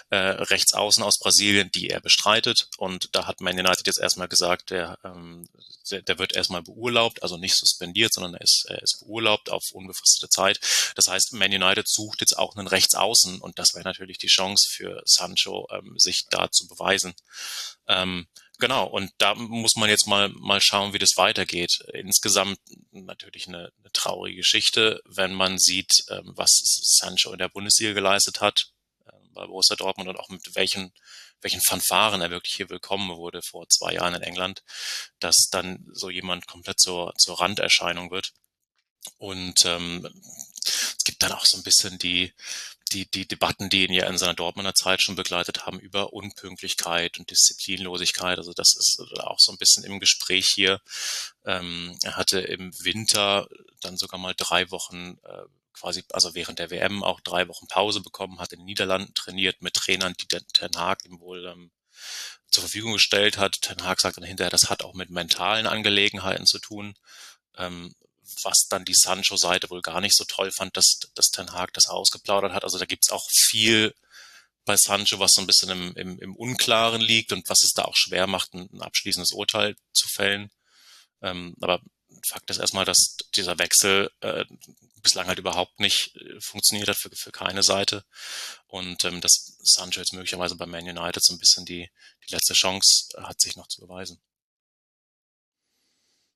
[0.09, 2.69] äh, rechts außen aus Brasilien, die er bestreitet.
[2.77, 5.47] Und da hat Man United jetzt erstmal gesagt, der, ähm,
[5.91, 9.71] der, der wird erstmal beurlaubt, also nicht suspendiert, sondern er ist, er ist beurlaubt auf
[9.71, 10.59] unbefristete Zeit.
[10.95, 14.67] Das heißt, Man United sucht jetzt auch einen Rechtsaußen und das wäre natürlich die Chance
[14.69, 17.13] für Sancho, ähm, sich da zu beweisen.
[17.87, 18.27] Ähm,
[18.63, 21.79] Genau, und da muss man jetzt mal, mal schauen, wie das weitergeht.
[21.91, 22.57] Insgesamt
[22.91, 28.39] natürlich eine, eine traurige Geschichte, wenn man sieht, ähm, was Sancho in der Bundesliga geleistet
[28.39, 28.67] hat,
[29.05, 30.93] äh, bei Borussia Dortmund und auch mit welchen,
[31.41, 34.63] welchen Fanfaren er wirklich hier willkommen wurde vor zwei Jahren in England,
[35.19, 38.31] dass dann so jemand komplett zur, zur Randerscheinung wird.
[39.17, 40.07] Und ähm,
[41.23, 42.33] dann auch so ein bisschen die,
[42.91, 47.17] die, die Debatten, die ihn ja in seiner Dortmunder Zeit schon begleitet haben, über Unpünktlichkeit
[47.17, 48.37] und Disziplinlosigkeit.
[48.37, 50.81] Also das ist auch so ein bisschen im Gespräch hier.
[51.45, 53.47] Ähm, er hatte im Winter
[53.81, 55.43] dann sogar mal drei Wochen äh,
[55.73, 59.61] quasi, also während der WM auch drei Wochen Pause bekommen, hat in den Niederlanden trainiert
[59.61, 61.71] mit Trainern, die Ten Hag ihm wohl ähm,
[62.49, 63.61] zur Verfügung gestellt hat.
[63.61, 66.95] Ten Hag sagt dann hinterher, das hat auch mit mentalen Angelegenheiten zu tun.
[67.57, 67.93] Ähm,
[68.43, 71.87] was dann die Sancho-Seite wohl gar nicht so toll fand, dass, dass Ten Hag das
[71.87, 72.63] ausgeplaudert hat.
[72.63, 73.93] Also da gibt's auch viel
[74.65, 77.83] bei Sancho, was so ein bisschen im, im, im Unklaren liegt und was es da
[77.83, 80.51] auch schwer macht, ein, ein abschließendes Urteil zu fällen.
[81.21, 81.81] Ähm, aber
[82.25, 84.45] Fakt ist erstmal, dass dieser Wechsel äh,
[85.01, 88.05] bislang halt überhaupt nicht äh, funktioniert hat für, für keine Seite.
[88.67, 91.89] Und ähm, dass Sancho jetzt möglicherweise bei Man United so ein bisschen die,
[92.25, 94.21] die letzte Chance hat, sich noch zu beweisen.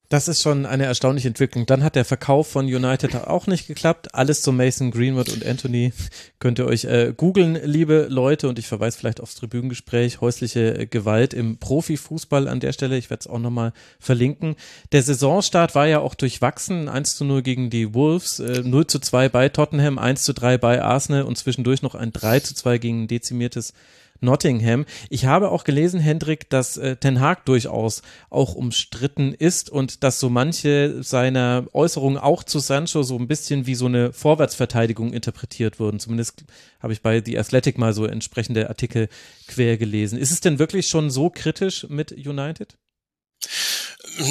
[0.10, 1.66] Das ist schon eine erstaunliche Entwicklung.
[1.66, 4.16] Dann hat der Verkauf von United auch nicht geklappt.
[4.16, 5.92] Alles zu Mason Greenwood und Anthony
[6.40, 8.48] könnt ihr euch äh, googeln, liebe Leute.
[8.48, 12.98] Und ich verweise vielleicht aufs Tribünengespräch häusliche äh, Gewalt im Profifußball an der Stelle.
[12.98, 14.56] Ich werde es auch nochmal verlinken.
[14.94, 16.88] Der Saisonstart war ja auch durchwachsen.
[16.88, 20.58] 1 zu 0 gegen die Wolves, äh, 0 zu 2 bei Tottenham, 1 zu 3
[20.58, 23.74] bei Arsenal und zwischendurch noch ein 3 zu 2 gegen ein dezimiertes
[24.22, 24.86] Nottingham.
[25.10, 30.20] Ich habe auch gelesen, Hendrik, dass äh, Ten Hag durchaus auch umstritten ist und dass
[30.20, 35.80] so manche seiner Äußerungen auch zu Sancho so ein bisschen wie so eine Vorwärtsverteidigung interpretiert
[35.80, 36.00] wurden.
[36.00, 36.46] Zumindest
[36.80, 39.10] habe ich bei The Athletic mal so entsprechende Artikel
[39.48, 40.18] quer gelesen.
[40.18, 42.78] Ist es denn wirklich schon so kritisch mit United?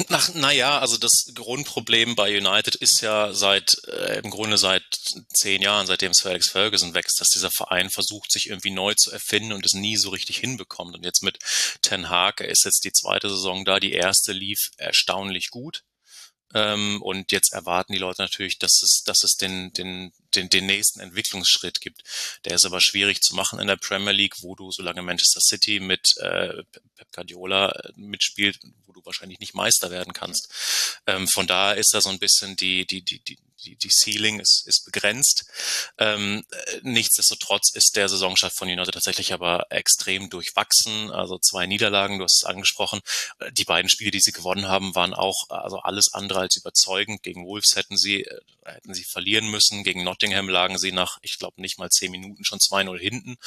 [0.09, 4.83] Ach, naja, also das Grundproblem bei United ist ja seit, äh, im Grunde seit
[5.33, 9.11] zehn Jahren, seitdem es Alex Ferguson wächst, dass dieser Verein versucht, sich irgendwie neu zu
[9.11, 10.95] erfinden und es nie so richtig hinbekommt.
[10.95, 11.39] Und jetzt mit
[11.81, 15.83] Ten Hag, ist jetzt die zweite Saison da, die erste lief erstaunlich gut.
[16.53, 20.65] Ähm, und jetzt erwarten die Leute natürlich, dass es, dass es den, den, den, den
[20.65, 22.03] nächsten Entwicklungsschritt gibt.
[22.45, 25.79] Der ist aber schwierig zu machen in der Premier League, wo du, solange Manchester City
[25.79, 26.63] mit äh,
[26.95, 30.49] Pep Guardiola äh, mitspielt, wo du wahrscheinlich nicht Meister werden kannst.
[31.07, 34.39] Ähm, von daher ist da so ein bisschen die, die, die, die, die, die Ceiling
[34.39, 35.45] ist, ist begrenzt.
[35.97, 36.43] Ähm,
[36.83, 41.11] nichtsdestotrotz ist der Saisonstart von United tatsächlich aber extrem durchwachsen.
[41.11, 43.01] Also zwei Niederlagen, du hast es angesprochen.
[43.51, 47.23] Die beiden Spiele, die sie gewonnen haben, waren auch also alles andere als überzeugend.
[47.23, 49.83] Gegen Wolves hätten sie, äh, hätten sie verlieren müssen.
[49.83, 53.37] Gegen Nottingham lagen sie nach, ich glaube, nicht mal zehn Minuten schon 2-0 hinten.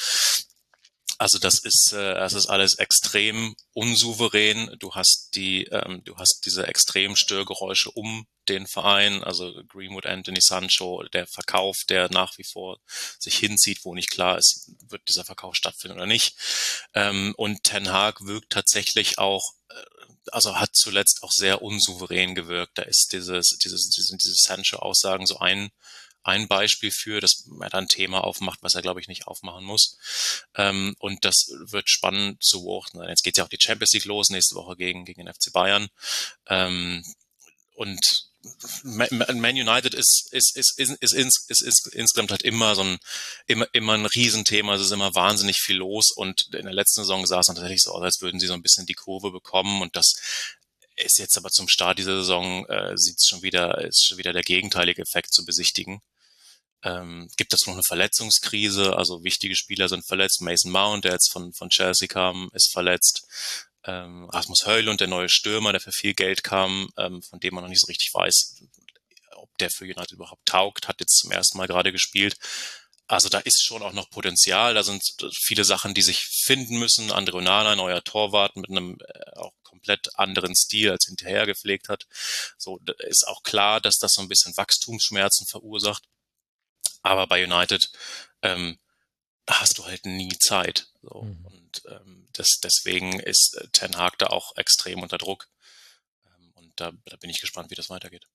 [1.20, 4.74] Also das ist, äh, das ist alles extrem unsouverän.
[4.78, 10.40] Du hast die, ähm, du hast diese extremen Störgeräusche um den Verein, also Greenwood, Anthony
[10.40, 12.80] Sancho, der Verkauf, der nach wie vor
[13.18, 16.36] sich hinzieht, wo nicht klar ist, wird dieser Verkauf stattfinden oder nicht.
[16.94, 19.74] Ähm, und Ten Hag wirkt tatsächlich auch äh,
[20.32, 22.78] also hat zuletzt auch sehr unsouverän gewirkt.
[22.78, 25.70] Da ist dieses, dieses, diese, diese Sancho-Aussagen so ein
[26.22, 29.64] ein Beispiel für, dass er dann ein Thema aufmacht, was er, glaube ich, nicht aufmachen
[29.64, 29.98] muss.
[30.54, 33.02] Ähm, und das wird spannend zu beobachten.
[33.08, 35.88] Jetzt geht ja auch die Champions League los, nächste Woche gegen, gegen den FC Bayern.
[36.46, 37.04] Ähm,
[37.74, 38.30] und
[38.84, 42.98] Man United ist, ist, ist, ist, ist, ist, ist, ist insgesamt halt immer so ein,
[43.46, 44.74] immer, immer ein Riesenthema.
[44.74, 47.82] Es ist immer wahnsinnig viel los und in der letzten Saison sah es dann tatsächlich
[47.82, 50.14] so aus, als würden sie so ein bisschen die Kurve bekommen und das
[50.96, 54.32] ist jetzt aber zum Start dieser Saison, äh, sieht es schon wieder, ist schon wieder
[54.32, 56.00] der gegenteilige Effekt zu besichtigen.
[56.82, 58.96] Ähm, gibt es noch eine Verletzungskrise?
[58.96, 60.40] Also wichtige Spieler sind verletzt.
[60.40, 63.26] Mason Mount, der jetzt von, von Chelsea kam, ist verletzt
[63.84, 67.64] ähm, Rasmus Höjlund, der neue Stürmer, der für viel Geld kam, ähm, von dem man
[67.64, 68.62] noch nicht so richtig weiß,
[69.36, 72.36] ob der für United überhaupt taugt, hat jetzt zum ersten Mal gerade gespielt.
[73.06, 74.74] Also da ist schon auch noch Potenzial.
[74.74, 75.02] Da sind
[75.32, 77.10] viele Sachen, die sich finden müssen.
[77.10, 82.06] Andre Onana, neuer Torwart mit einem äh, auch komplett anderen Stil als hinterher gepflegt hat.
[82.56, 86.04] So ist auch klar, dass das so ein bisschen Wachstumsschmerzen verursacht.
[87.02, 87.90] Aber bei United
[88.42, 88.78] ähm,
[89.48, 90.88] hast du halt nie Zeit.
[91.02, 91.22] So.
[91.22, 91.46] Mhm.
[91.46, 95.48] Und ähm, das, deswegen ist äh, Ten Hag da auch extrem unter Druck.
[96.24, 98.26] Ähm, und da, da bin ich gespannt, wie das weitergeht.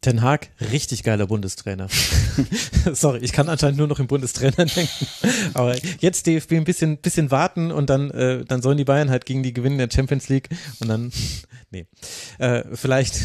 [0.00, 1.88] Ten Hag, richtig geiler Bundestrainer.
[2.92, 5.06] Sorry, ich kann anscheinend nur noch im Bundestrainer denken.
[5.54, 9.26] Aber jetzt DFB ein bisschen, bisschen warten und dann, äh, dann sollen die Bayern halt
[9.26, 11.12] gegen die gewinnen der Champions League und dann,
[11.70, 11.88] nee,
[12.38, 13.16] äh, vielleicht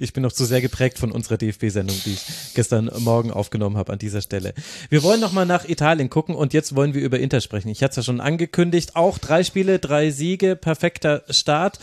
[0.00, 2.24] ich bin noch zu sehr geprägt von unserer DFB-Sendung, die ich
[2.54, 4.54] gestern Morgen aufgenommen habe an dieser Stelle.
[4.88, 7.68] Wir wollen nochmal nach Italien gucken und jetzt wollen wir über Inter sprechen.
[7.68, 11.78] Ich hatte es ja schon angekündigt, auch drei Spiele, drei Siege, perfekter Start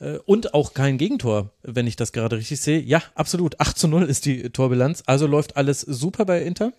[0.00, 2.80] äh, und auch kein Gegentor, wenn ich das gerade richtig sehe.
[2.80, 3.60] Ja, absolut.
[3.60, 5.02] 8 zu 0 ist die Torbilanz.
[5.06, 6.72] Also läuft alles super bei Inter?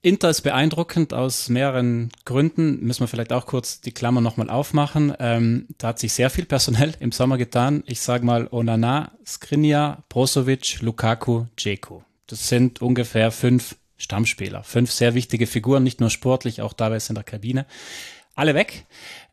[0.00, 2.84] Inter ist beeindruckend aus mehreren Gründen.
[2.84, 5.12] Müssen wir vielleicht auch kurz die Klammer nochmal aufmachen.
[5.18, 7.82] Ähm, da hat sich sehr viel personell im Sommer getan.
[7.86, 12.04] Ich sage mal Onana, Skriniar, Brozovic, Lukaku, Dzeko.
[12.28, 14.62] Das sind ungefähr fünf Stammspieler.
[14.62, 17.66] Fünf sehr wichtige Figuren, nicht nur sportlich, auch teilweise in der Kabine.
[18.36, 18.86] Alle weg.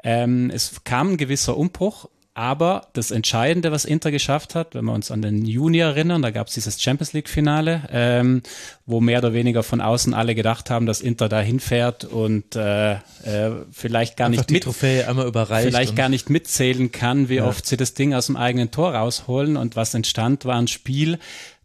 [0.03, 4.93] Ähm, es kam ein gewisser Umbruch aber das Entscheidende, was Inter geschafft hat, wenn wir
[4.93, 8.43] uns an den Juni erinnern, da gab es dieses Champions League-Finale, ähm,
[8.85, 12.95] wo mehr oder weniger von außen alle gedacht haben, dass Inter da hinfährt und äh,
[12.95, 12.99] äh,
[13.71, 17.47] vielleicht gar Einfach nicht mit, Trophäe einmal überreicht vielleicht gar nicht mitzählen kann, wie ja.
[17.47, 19.55] oft sie das Ding aus dem eigenen Tor rausholen.
[19.55, 21.19] Und was entstand, war ein Spiel,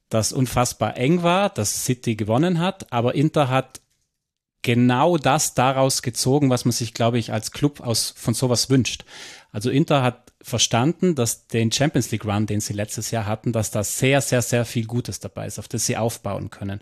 [0.08, 3.80] das unfassbar eng war, das City gewonnen hat, aber Inter hat
[4.62, 9.04] genau das daraus gezogen, was man sich, glaube ich, als Club aus von sowas wünscht.
[9.52, 13.70] Also Inter hat verstanden, dass den Champions League Run, den sie letztes Jahr hatten, dass
[13.70, 16.80] da sehr, sehr, sehr viel Gutes dabei ist, auf das sie aufbauen können.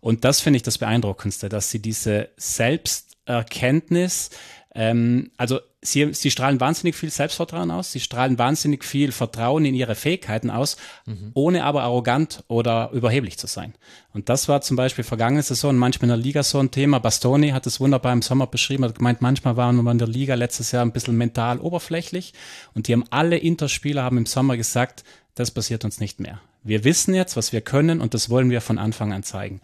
[0.00, 4.30] Und das finde ich das Beeindruckendste, dass sie diese Selbsterkenntnis,
[4.74, 9.74] ähm, also sie, sie strahlen wahnsinnig viel Selbstvertrauen aus, sie strahlen wahnsinnig viel Vertrauen in
[9.74, 11.32] ihre Fähigkeiten aus, mhm.
[11.34, 13.74] ohne aber arrogant oder überheblich zu sein.
[14.12, 17.00] Und das war zum Beispiel vergangene Saison manchmal in der Liga so ein Thema.
[17.00, 20.34] Bastoni hat es wunderbar im Sommer beschrieben, hat gemeint, manchmal waren wir in der Liga
[20.34, 22.32] letztes Jahr ein bisschen mental oberflächlich
[22.74, 25.02] und die haben alle Interspieler haben im Sommer gesagt,
[25.34, 26.40] das passiert uns nicht mehr.
[26.62, 29.60] Wir wissen jetzt, was wir können und das wollen wir von Anfang an zeigen.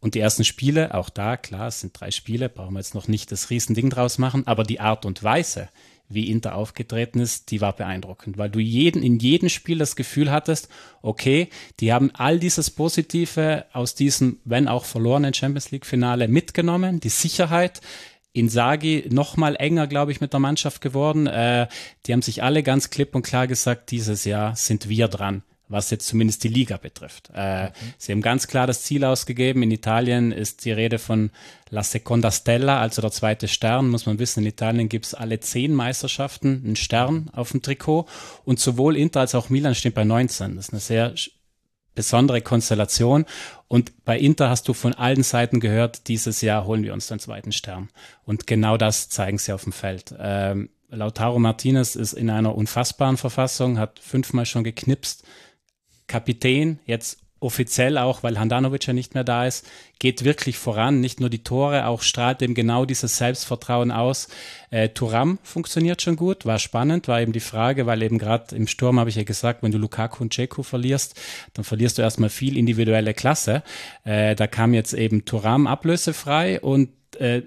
[0.00, 3.08] Und die ersten Spiele, auch da, klar, es sind drei Spiele, brauchen wir jetzt noch
[3.08, 5.68] nicht das Riesending draus machen, aber die Art und Weise,
[6.08, 10.30] wie Inter aufgetreten ist, die war beeindruckend, weil du jeden, in jedem Spiel das Gefühl
[10.30, 10.68] hattest,
[11.02, 11.48] okay,
[11.80, 17.10] die haben all dieses Positive aus diesem, wenn auch verlorenen Champions League Finale mitgenommen, die
[17.10, 17.80] Sicherheit,
[18.32, 21.26] Insagi noch mal enger, glaube ich, mit der Mannschaft geworden.
[21.26, 21.66] Äh,
[22.06, 25.90] die haben sich alle ganz klipp und klar gesagt, dieses Jahr sind wir dran was
[25.90, 27.30] jetzt zumindest die Liga betrifft.
[27.34, 27.72] Äh, mhm.
[27.98, 29.62] Sie haben ganz klar das Ziel ausgegeben.
[29.62, 31.30] In Italien ist die Rede von
[31.70, 33.88] La Seconda Stella, also der zweite Stern.
[33.88, 38.06] Muss man wissen, in Italien gibt es alle zehn Meisterschaften einen Stern auf dem Trikot.
[38.44, 40.56] Und sowohl Inter als auch Milan steht bei 19.
[40.56, 41.14] Das ist eine sehr
[41.94, 43.26] besondere Konstellation.
[43.66, 47.18] Und bei Inter hast du von allen Seiten gehört, dieses Jahr holen wir uns den
[47.18, 47.88] zweiten Stern.
[48.24, 50.14] Und genau das zeigen sie auf dem Feld.
[50.18, 55.24] Ähm, Lautaro Martinez ist in einer unfassbaren Verfassung, hat fünfmal schon geknipst
[56.08, 59.66] Kapitän, jetzt offiziell auch, weil Handanovic ja nicht mehr da ist,
[59.98, 61.00] geht wirklich voran.
[61.00, 64.28] Nicht nur die Tore, auch strahlt eben genau dieses Selbstvertrauen aus.
[64.70, 68.66] Äh, Turam funktioniert schon gut, war spannend, war eben die Frage, weil eben gerade im
[68.66, 71.14] Sturm habe ich ja gesagt, wenn du Lukaku und Ceku verlierst,
[71.54, 73.62] dann verlierst du erstmal viel individuelle Klasse.
[74.04, 77.42] Äh, da kam jetzt eben Turam ablösefrei und äh,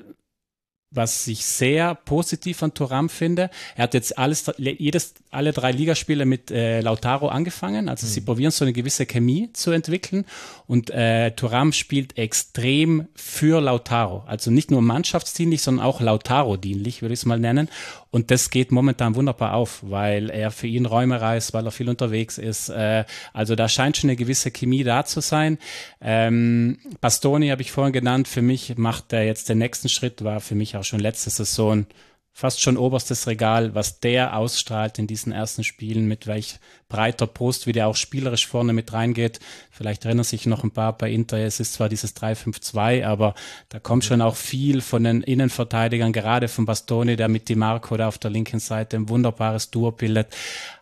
[0.92, 3.50] was ich sehr positiv an Turam finde.
[3.76, 7.88] Er hat jetzt alles, jedes, alle drei Ligaspiele mit äh, Lautaro angefangen.
[7.88, 8.12] Also mhm.
[8.12, 10.26] sie probieren so eine gewisse Chemie zu entwickeln.
[10.68, 14.24] Und äh, Turam spielt extrem für Lautaro.
[14.28, 17.70] Also nicht nur mannschaftsdienlich, sondern auch Lautaro-dienlich, würde ich es mal nennen.
[18.12, 21.90] Und das geht momentan wunderbar auf, weil er für ihn Räume reißt, weil er viel
[21.90, 22.70] unterwegs ist.
[22.70, 25.58] Äh, also da scheint schon eine gewisse Chemie da zu sein.
[26.02, 28.28] Ähm, Bastoni habe ich vorhin genannt.
[28.28, 31.86] Für mich macht er jetzt den nächsten Schritt, war für mich auch schon letzte Saison
[32.34, 37.68] fast schon oberstes Regal, was der ausstrahlt in diesen ersten Spielen, mit welch breiter Brust,
[37.68, 39.40] wie der auch spielerisch vorne mit reingeht.
[39.70, 41.38] Vielleicht erinnern sich noch ein paar bei Inter.
[41.38, 43.34] Es ist zwar dieses 3-5-2, aber
[43.70, 47.96] da kommt schon auch viel von den Innenverteidigern, gerade von Bastoni, der mit Di Marco
[47.98, 50.28] da auf der linken Seite ein wunderbares Duo bildet.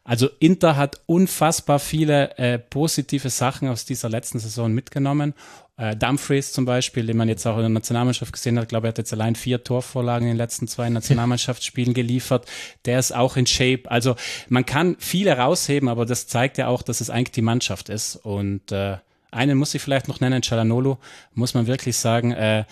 [0.04, 5.36] Also Inter hat unfassbar viele äh, positive Sachen aus dieser letzten Saison mitgenommen.
[5.80, 8.90] Äh, Dumfries zum Beispiel, den man jetzt auch in der Nationalmannschaft gesehen hat, glaube, er
[8.90, 12.46] hat jetzt allein vier Torvorlagen in den letzten zwei Nationalmannschaftsspielen geliefert.
[12.84, 13.90] Der ist auch in Shape.
[13.90, 14.16] Also
[14.50, 18.18] man kann viele rausheben, aber das zeigt ja auch, dass es eigentlich die Mannschaft ist.
[18.18, 18.98] Und äh,
[19.32, 20.98] einen muss ich vielleicht noch nennen, Chalanolo,
[21.34, 22.66] muss man wirklich sagen, äh,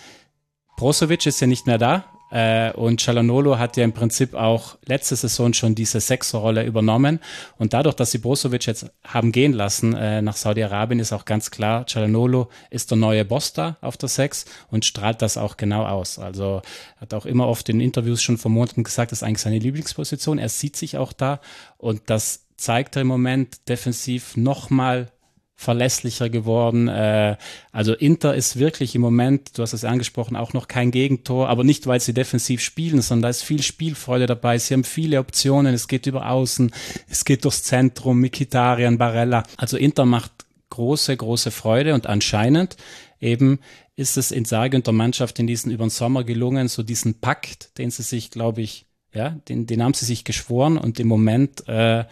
[0.76, 2.04] Brozovic ist ja nicht mehr da.
[2.30, 7.20] Äh, und Cialanolo hat ja im Prinzip auch letzte Saison schon diese Sechserrolle übernommen.
[7.56, 11.50] Und dadurch, dass sie Brozovic jetzt haben gehen lassen äh, nach Saudi-Arabien, ist auch ganz
[11.50, 15.84] klar, Cialanolo ist der neue Boss da auf der Sechs und strahlt das auch genau
[15.84, 16.18] aus.
[16.18, 16.62] Also
[17.00, 20.38] hat auch immer oft in Interviews schon vor Monaten gesagt, das ist eigentlich seine Lieblingsposition.
[20.38, 21.40] Er sieht sich auch da
[21.78, 25.10] und das zeigt er im Moment defensiv nochmal
[25.58, 26.86] verlässlicher geworden.
[26.86, 27.36] Äh,
[27.72, 31.64] also Inter ist wirklich im Moment, du hast es angesprochen, auch noch kein Gegentor, aber
[31.64, 34.56] nicht, weil sie defensiv spielen, sondern da ist viel Spielfreude dabei.
[34.58, 36.70] Sie haben viele Optionen, es geht über Außen,
[37.10, 39.42] es geht durchs Zentrum, Mikitarian, Barella.
[39.56, 40.30] Also Inter macht
[40.70, 42.76] große, große Freude und anscheinend
[43.18, 43.58] eben
[43.96, 47.18] ist es in Sage und der Mannschaft in diesen über den Sommer gelungen, so diesen
[47.18, 51.08] Pakt, den sie sich, glaube ich, ja, den, den haben sie sich geschworen und im
[51.08, 52.04] Moment äh,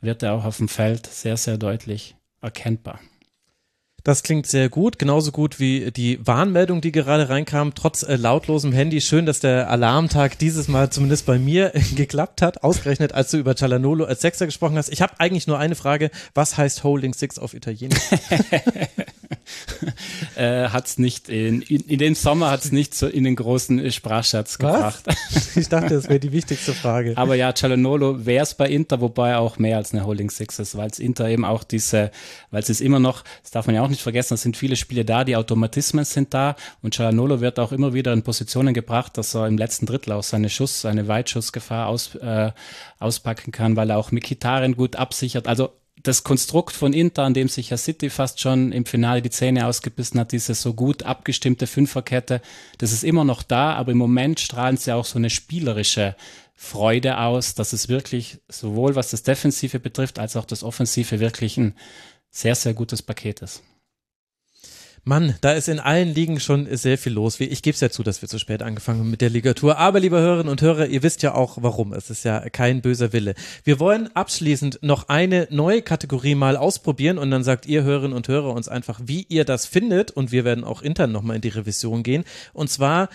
[0.00, 3.00] wird er auch auf dem Feld sehr, sehr deutlich erkennbar.
[4.04, 8.72] Das klingt sehr gut, genauso gut wie die Warnmeldung, die gerade reinkam, trotz äh, lautlosem
[8.72, 9.00] Handy.
[9.00, 13.54] Schön, dass der Alarmtag dieses Mal zumindest bei mir geklappt hat, ausgerechnet als du über
[13.54, 14.88] Cialanolo als Sechser gesprochen hast.
[14.88, 18.00] Ich habe eigentlich nur eine Frage, was heißt Holding Six auf Italienisch?
[20.36, 23.92] äh, hat's nicht in, in, in dem Sommer hat es nicht so in den großen
[23.92, 25.04] Sprachschatz gebracht.
[25.06, 25.52] Was?
[25.54, 27.12] Ich dachte, das wäre die wichtigste Frage.
[27.16, 30.76] Aber ja, Cialanolo wäre es bei Inter, wobei auch mehr als eine Holding Six ist,
[30.76, 32.10] weil es Inter eben auch diese,
[32.50, 34.76] weil es ist immer noch, das darf man ja auch nicht vergessen, es sind viele
[34.76, 39.16] Spiele da, die Automatismen sind da und Cialanolo wird auch immer wieder in Positionen gebracht,
[39.16, 42.50] dass er im letzten Drittel auch seine Schuss, seine Weitschussgefahr aus, äh,
[42.98, 45.46] auspacken kann, weil er auch Mikitaren gut absichert.
[45.46, 45.70] Also
[46.02, 49.66] das Konstrukt von Inter, an dem sich ja City fast schon im Finale die Zähne
[49.66, 52.40] ausgebissen hat, diese so gut abgestimmte Fünferkette,
[52.78, 56.16] das ist immer noch da, aber im Moment strahlen sie auch so eine spielerische
[56.54, 61.56] Freude aus, dass es wirklich sowohl was das Defensive betrifft, als auch das Offensive wirklich
[61.56, 61.74] ein
[62.30, 63.62] sehr, sehr gutes Paket ist.
[65.04, 67.40] Mann, da ist in allen Ligen schon sehr viel los.
[67.40, 69.76] Ich gebe es ja zu, dass wir zu spät angefangen haben mit der Ligatur.
[69.76, 71.92] Aber, liebe Hörerinnen und Hörer, ihr wisst ja auch, warum.
[71.92, 73.34] Es ist ja kein böser Wille.
[73.64, 78.28] Wir wollen abschließend noch eine neue Kategorie mal ausprobieren und dann sagt ihr Hörerinnen und
[78.28, 81.48] Hörer uns einfach, wie ihr das findet und wir werden auch intern nochmal in die
[81.48, 82.22] Revision gehen.
[82.52, 83.08] Und zwar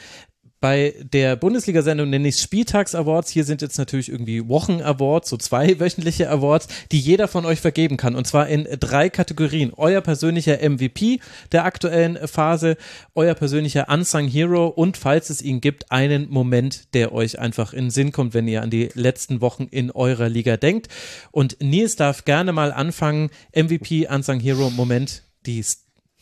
[0.60, 3.30] bei der Bundesliga-Sendung nenne ich es Spieltags-Awards.
[3.30, 7.98] Hier sind jetzt natürlich irgendwie Wochen-Awards, so zwei wöchentliche Awards, die jeder von euch vergeben
[7.98, 8.16] kann.
[8.16, 9.72] Und zwar in drei Kategorien.
[9.78, 11.20] Euer persönlicher MVP
[11.52, 12.78] der aktuellen Phase,
[13.14, 17.86] euer persönlicher Unsung Hero und, falls es ihn gibt, einen Moment, der euch einfach in
[17.86, 20.88] den Sinn kommt, wenn ihr an die letzten Wochen in eurer Liga denkt.
[21.32, 23.30] Und Nils darf gerne mal anfangen.
[23.56, 25.22] MVP, Unsung Hero, Moment.
[25.46, 25.64] Die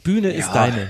[0.04, 0.40] Bühne ja.
[0.40, 0.90] ist deine.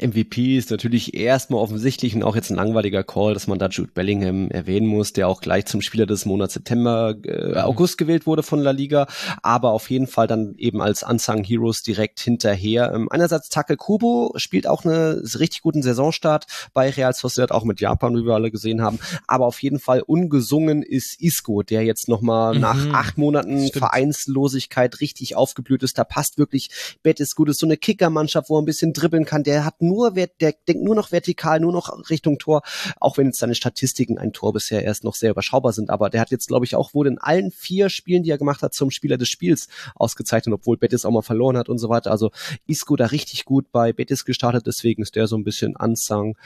[0.00, 3.90] MVP ist natürlich erstmal offensichtlich und auch jetzt ein langweiliger Call, dass man da Jude
[3.92, 7.56] Bellingham erwähnen muss, der auch gleich zum Spieler des Monats September, äh, mhm.
[7.56, 9.06] August gewählt wurde von La Liga,
[9.42, 12.92] aber auf jeden Fall dann eben als Unsung Heroes direkt hinterher.
[12.94, 17.80] Ähm, einerseits Take Kubo spielt auch eine richtig guten Saisonstart bei Real Sociedad, auch mit
[17.80, 22.08] Japan, wie wir alle gesehen haben, aber auf jeden Fall ungesungen ist Isco, der jetzt
[22.08, 22.60] nochmal mhm.
[22.60, 23.78] nach acht Monaten Stimmt.
[23.78, 25.98] Vereinslosigkeit richtig aufgeblüht ist.
[25.98, 26.70] Da passt wirklich
[27.02, 30.10] Betis gut, ist so eine Kickermannschaft, wo er ein bisschen dribbeln kann, der hat nur,
[30.12, 30.28] der
[30.68, 32.62] denkt nur noch vertikal, nur noch Richtung Tor,
[33.00, 35.90] auch wenn jetzt seine Statistiken ein Tor bisher erst noch sehr überschaubar sind.
[35.90, 38.62] Aber der hat jetzt, glaube ich, auch wohl in allen vier Spielen, die er gemacht
[38.62, 42.10] hat, zum Spieler des Spiels ausgezeichnet, obwohl Betis auch mal verloren hat und so weiter.
[42.10, 42.30] Also
[42.66, 46.36] Isco da richtig gut bei Betis gestartet, deswegen ist der so ein bisschen Ansang.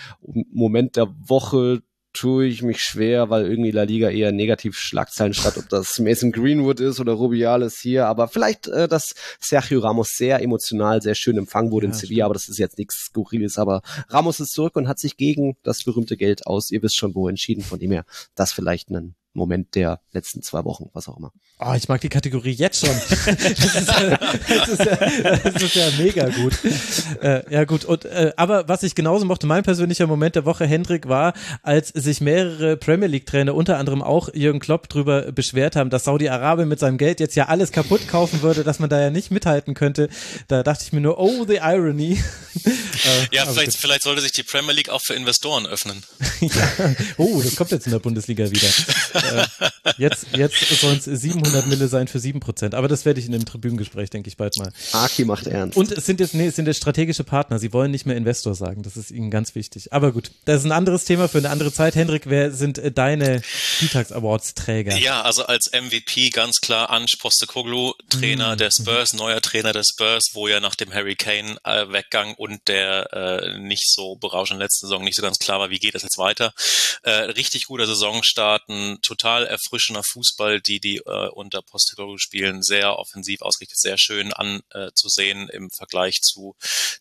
[0.52, 1.82] Moment der Woche
[2.12, 6.32] tue ich mich schwer, weil irgendwie La Liga eher negativ Schlagzeilen statt, ob das Mason
[6.32, 11.38] Greenwood ist oder Rubiales hier, aber vielleicht, äh, dass Sergio Ramos sehr emotional, sehr schön
[11.38, 14.76] empfangen wurde ja, in Sevilla, aber das ist jetzt nichts Skurriles, aber Ramos ist zurück
[14.76, 17.92] und hat sich gegen das berühmte Geld aus, ihr wisst schon wo, entschieden, von dem
[17.92, 18.04] her
[18.34, 21.32] das vielleicht ein Moment der letzten zwei Wochen, was auch immer.
[21.62, 22.90] Oh, ich mag die Kategorie jetzt schon.
[23.30, 26.54] Das ist, ja, das ist, ja, das ist ja mega gut.
[27.22, 30.66] Äh, ja gut, und, äh, aber was ich genauso mochte, mein persönlicher Moment der Woche,
[30.66, 35.90] Hendrik, war, als sich mehrere Premier League-Trainer, unter anderem auch Jürgen Klopp, drüber beschwert haben,
[35.90, 39.10] dass Saudi-Arabien mit seinem Geld jetzt ja alles kaputt kaufen würde, dass man da ja
[39.10, 40.08] nicht mithalten könnte.
[40.48, 42.12] Da dachte ich mir nur, oh, the irony.
[42.64, 46.02] äh, ja, vielleicht, vielleicht sollte sich die Premier League auch für Investoren öffnen.
[46.40, 46.94] ja.
[47.18, 48.68] Oh, das kommt jetzt in der Bundesliga wieder.
[49.22, 52.74] Äh, jetzt jetzt sollen es 700 Mille sein für 7%.
[52.74, 54.72] Aber das werde ich in einem Tribünengespräch, denke ich, bald mal.
[54.92, 55.76] Aki macht ernst.
[55.76, 57.58] Und es sind jetzt, nee, es sind jetzt strategische Partner.
[57.58, 58.82] Sie wollen nicht mehr Investor sagen.
[58.82, 59.92] Das ist ihnen ganz wichtig.
[59.92, 61.94] Aber gut, das ist ein anderes Thema für eine andere Zeit.
[61.94, 64.96] Hendrik, wer sind äh, deine Spieltags Awards Träger?
[64.96, 68.58] Ja, also als MVP ganz klar Ange Postecoglou, Trainer Mhm.
[68.58, 72.60] der Spurs, neuer Trainer der Spurs, wo ja nach dem Harry Kane äh, Weggang und
[72.68, 76.02] der äh, nicht so berauschenden letzten Saison nicht so ganz klar war, wie geht das
[76.02, 76.52] jetzt weiter.
[77.02, 82.96] Äh, richtig guter Saisonstart, ein total erfrischender Fußball, die die äh, unter Postecoglou spielen, sehr
[82.98, 86.54] offensiv ausgerichtet, sehr schön anzusehen im Vergleich zu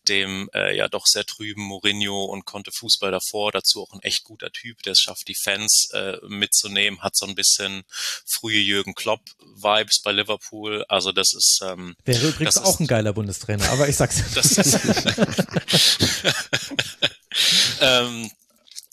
[0.08, 4.24] dem äh, ja doch sehr trüben Mourinho und konnte Fußball davor, dazu auch ein echt
[4.24, 7.84] guter Typ, der es schafft, die Fans äh, mitzunehmen, hat so ein bisschen
[8.26, 9.22] frühe Jürgen Klopp
[9.56, 13.88] Vibes bei Liverpool, also das ist ähm, Wäre übrigens auch ist- ein geiler Bundestrainer, aber
[13.88, 14.24] ich sag's.
[14.34, 14.80] das ist,
[17.82, 18.32] ähm,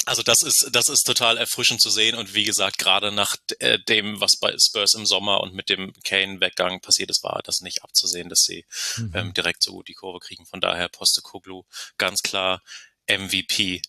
[0.07, 3.79] also das ist, das ist total erfrischend zu sehen und wie gesagt, gerade nach äh,
[3.79, 7.83] dem, was bei Spurs im Sommer und mit dem Kane-Weggang passiert ist, war das nicht
[7.83, 8.65] abzusehen, dass sie
[8.97, 9.13] Mhm.
[9.15, 10.47] ähm, direkt so gut die Kurve kriegen.
[10.47, 11.65] Von daher Postecoglou
[11.99, 12.63] ganz klar
[13.09, 13.83] MVP.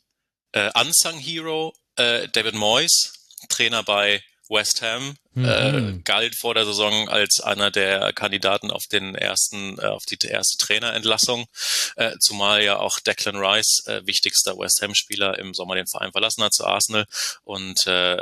[0.51, 3.13] Äh, Unsung Hero äh, David Moyes,
[3.49, 6.03] Trainer bei West Ham, äh, Mhm.
[6.03, 10.57] galt vor der Saison als einer der Kandidaten auf den ersten, äh, auf die erste
[10.57, 11.45] Trainerentlassung,
[11.95, 16.43] äh, zumal ja auch Declan Rice, äh, wichtigster West Ham-Spieler, im Sommer den Verein verlassen
[16.43, 17.05] hat zu Arsenal
[17.43, 18.17] und äh,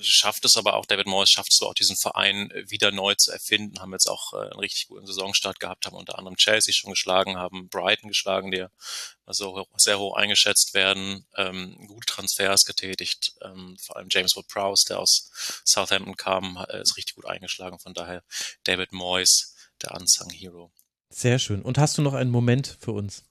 [0.00, 3.32] schafft es aber auch, David Moyes schafft es aber auch, diesen Verein wieder neu zu
[3.32, 6.90] erfinden, haben jetzt auch äh, einen richtig guten Saisonstart gehabt, haben unter anderem Chelsea schon
[6.92, 8.66] geschlagen, haben Brighton geschlagen, die
[9.32, 14.36] ja so hoch, sehr hoch eingeschätzt werden, ähm, gute Transfers getätigt, ähm, vor allem James
[14.36, 15.30] Ward-Prowse, der aus
[15.64, 18.22] Southampton kam, äh, ist richtig gut eingeschlagen, von daher
[18.64, 20.72] David Moyes, der Unsung Hero.
[21.10, 21.62] Sehr schön.
[21.62, 23.24] Und hast du noch einen Moment für uns?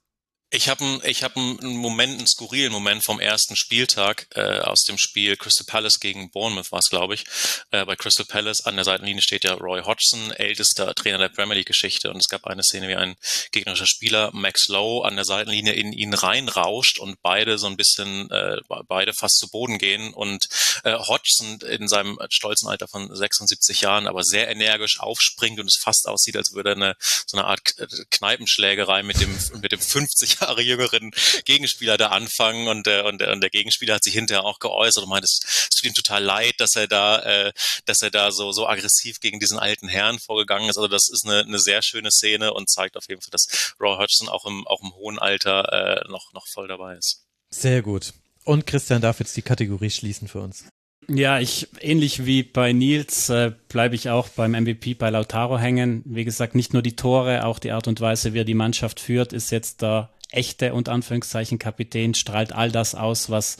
[0.54, 4.98] Ich habe ich hab einen Moment, einen skurrilen Moment vom ersten Spieltag äh, aus dem
[4.98, 7.24] Spiel Crystal Palace gegen Bournemouth war es, glaube ich.
[7.72, 11.56] Äh, bei Crystal Palace an der Seitenlinie steht ja Roy Hodgson, ältester Trainer der Premier
[11.56, 12.12] League-Geschichte.
[12.12, 13.16] Und es gab eine Szene, wie ein
[13.54, 18.30] gegnerischer Spieler, Max Lowe, an der Seitenlinie in ihn reinrauscht und beide so ein bisschen,
[18.30, 18.58] äh,
[18.90, 20.14] beide fast zu Boden gehen.
[20.14, 20.50] Und
[20.84, 25.80] äh, Hodgson in seinem stolzen Alter von 76 Jahren aber sehr energisch aufspringt und es
[25.82, 26.96] fast aussieht, als würde er eine,
[27.26, 27.62] so eine Art
[28.10, 31.12] Kneipenschlägerei mit dem, mit dem 50 Jahre jüngeren
[31.46, 35.04] Gegenspieler da anfangen und, äh, und, der- und der Gegenspieler hat sich hinterher auch geäußert
[35.04, 35.40] und meint, es,
[35.70, 37.54] tut ihm total leid, dass er da, äh,
[37.86, 40.78] dass er da so, so aggressiv gegen diesen alten Herrn vorgegangen ist.
[40.78, 43.98] Also das ist eine, eine sehr schöne Szene und zeigt auf jeden Fall, dass Roy
[43.98, 47.24] Hodgson auch im, auch im hohen Alter äh, noch, noch voll dabei ist.
[47.50, 48.14] Sehr gut.
[48.44, 50.66] Und Christian darf jetzt die Kategorie schließen für uns.
[51.08, 56.04] Ja, ich ähnlich wie bei Nils äh, bleibe ich auch beim MVP bei Lautaro hängen.
[56.06, 59.00] Wie gesagt, nicht nur die Tore, auch die Art und Weise, wie er die Mannschaft
[59.00, 63.58] führt, ist jetzt der echte und Anführungszeichen Kapitän, strahlt all das aus, was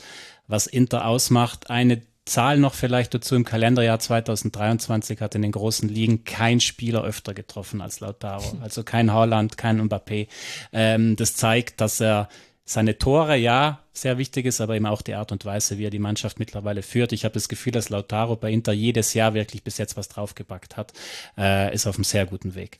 [0.48, 1.70] was Inter ausmacht.
[1.70, 7.02] Eine Zahl noch vielleicht dazu im Kalenderjahr 2023 hat in den großen Ligen kein Spieler
[7.02, 8.58] öfter getroffen als Lautaro.
[8.62, 10.28] Also kein Holland, kein Mbappé.
[10.72, 12.28] Ähm, das zeigt, dass er
[12.72, 15.90] seine Tore, ja, sehr wichtig ist, aber eben auch die Art und Weise, wie er
[15.90, 17.12] die Mannschaft mittlerweile führt.
[17.12, 20.76] Ich habe das Gefühl, dass Lautaro bei Inter jedes Jahr wirklich bis jetzt was draufgepackt
[20.76, 20.92] hat,
[21.36, 22.78] äh, ist auf einem sehr guten Weg.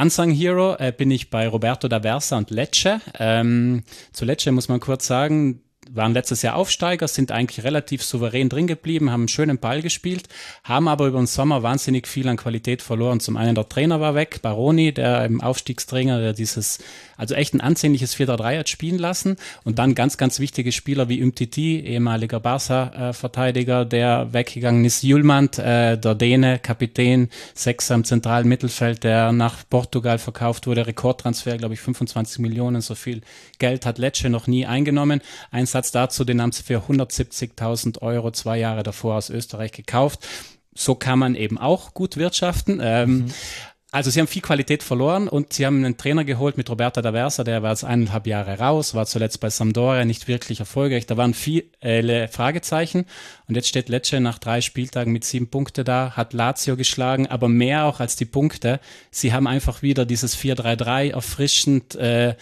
[0.00, 3.00] Unsung Hero äh, bin ich bei Roberto da Versa und Lecce.
[3.18, 3.82] Ähm,
[4.12, 5.60] zu Lecce muss man kurz sagen,
[5.90, 10.28] waren letztes Jahr Aufsteiger, sind eigentlich relativ souverän drin geblieben, haben einen schönen Ball gespielt,
[10.62, 13.20] haben aber über den Sommer wahnsinnig viel an Qualität verloren.
[13.20, 16.78] Zum einen der Trainer war weg, Baroni, der im Aufstiegstrainer, der dieses,
[17.16, 21.22] also echt ein ansehnliches 4-3 hat spielen lassen und dann ganz, ganz wichtige Spieler wie
[21.22, 29.02] Umtiti, ehemaliger Barca-Verteidiger, der weggegangen ist, Julmand, äh, der Däne, Kapitän, Sechser im zentralen Mittelfeld,
[29.02, 33.22] der nach Portugal verkauft wurde, Rekordtransfer, glaube ich, 25 Millionen, so viel
[33.58, 35.20] Geld hat Lecce noch nie eingenommen.
[35.50, 40.26] Ein Satz dazu, den haben sie für 170.000 Euro zwei Jahre davor aus Österreich gekauft.
[40.74, 42.80] So kann man eben auch gut wirtschaften.
[42.82, 43.26] Ähm,
[43.94, 47.44] Also sie haben viel Qualität verloren und sie haben einen Trainer geholt mit Roberta D'Aversa,
[47.44, 51.04] der war jetzt eineinhalb Jahre raus, war zuletzt bei Sampdoria nicht wirklich erfolgreich.
[51.04, 53.04] Da waren viele Fragezeichen
[53.48, 57.48] und jetzt steht Lecce nach drei Spieltagen mit sieben Punkte da, hat Lazio geschlagen, aber
[57.50, 58.80] mehr auch als die Punkte.
[59.10, 62.34] Sie haben einfach wieder dieses 4-3-3 erfrischend äh,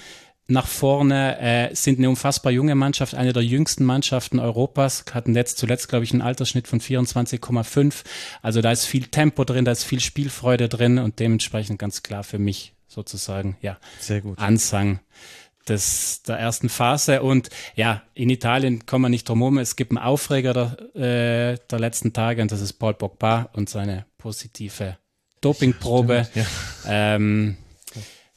[0.51, 5.59] nach vorne, äh, sind eine unfassbar junge Mannschaft, eine der jüngsten Mannschaften Europas, hatten jetzt
[5.59, 8.05] zuletzt, glaube ich, einen Altersschnitt von 24,5.
[8.42, 12.24] Also da ist viel Tempo drin, da ist viel Spielfreude drin und dementsprechend ganz klar
[12.24, 14.38] für mich sozusagen, ja, Sehr gut.
[14.38, 15.01] Ansang
[15.68, 17.22] des, der ersten Phase.
[17.22, 19.59] Und ja, in Italien kommen wir nicht drum herum.
[19.59, 23.68] Es gibt einen Aufreger der, äh, der letzten Tage und das ist Paul Pogba und
[23.68, 24.98] seine positive
[25.40, 26.26] Dopingprobe.
[26.30, 26.46] Stimmt,
[26.86, 27.57] Ähm,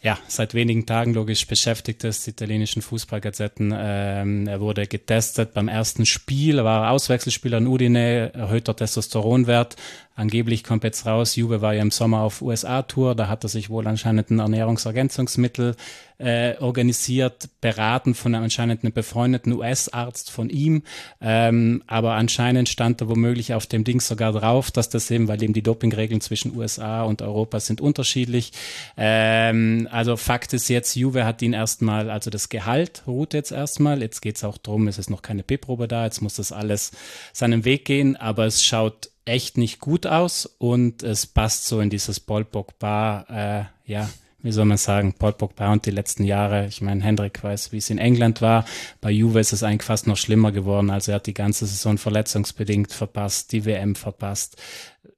[0.04, 3.74] ja, seit wenigen Tagen logisch beschäftigt ist, die italienischen Fußballgazetten.
[3.76, 9.78] Ähm, er wurde getestet beim ersten Spiel, war Auswechselspieler in Udine, erhöhter Testosteronwert.
[10.16, 13.70] Angeblich kommt jetzt raus, Juve war ja im Sommer auf USA-Tour, da hat er sich
[13.70, 15.78] wohl anscheinend ein Ernährungsergänzungsmittel
[16.24, 20.84] äh, organisiert, beraten von einem anscheinend einem befreundeten US-Arzt von ihm.
[21.22, 25.44] Ähm, aber anscheinend stand da womöglich auf dem Ding sogar drauf, dass das eben, weil
[25.44, 28.54] eben die Dopingregeln zwischen USA und Europa sind unterschiedlich.
[28.96, 34.02] Ähm, also Fakt ist jetzt, Juve hat ihn erstmal, also das Gehalt ruht jetzt erstmal.
[34.02, 36.92] Jetzt geht es auch drum, es ist noch keine B-Probe da, jetzt muss das alles
[37.34, 41.90] seinen Weg gehen, aber es schaut echt nicht gut aus und es passt so in
[41.90, 44.10] dieses Paul Pogba, äh, ja,
[44.44, 46.68] wie soll man sagen, Paul Pogba und die letzten Jahre.
[46.68, 48.66] Ich meine, Hendrik weiß, wie es in England war.
[49.02, 50.90] Bei Juve ist es eigentlich fast noch schlimmer geworden.
[50.90, 54.62] Also er hat die ganze Saison verletzungsbedingt verpasst, die WM verpasst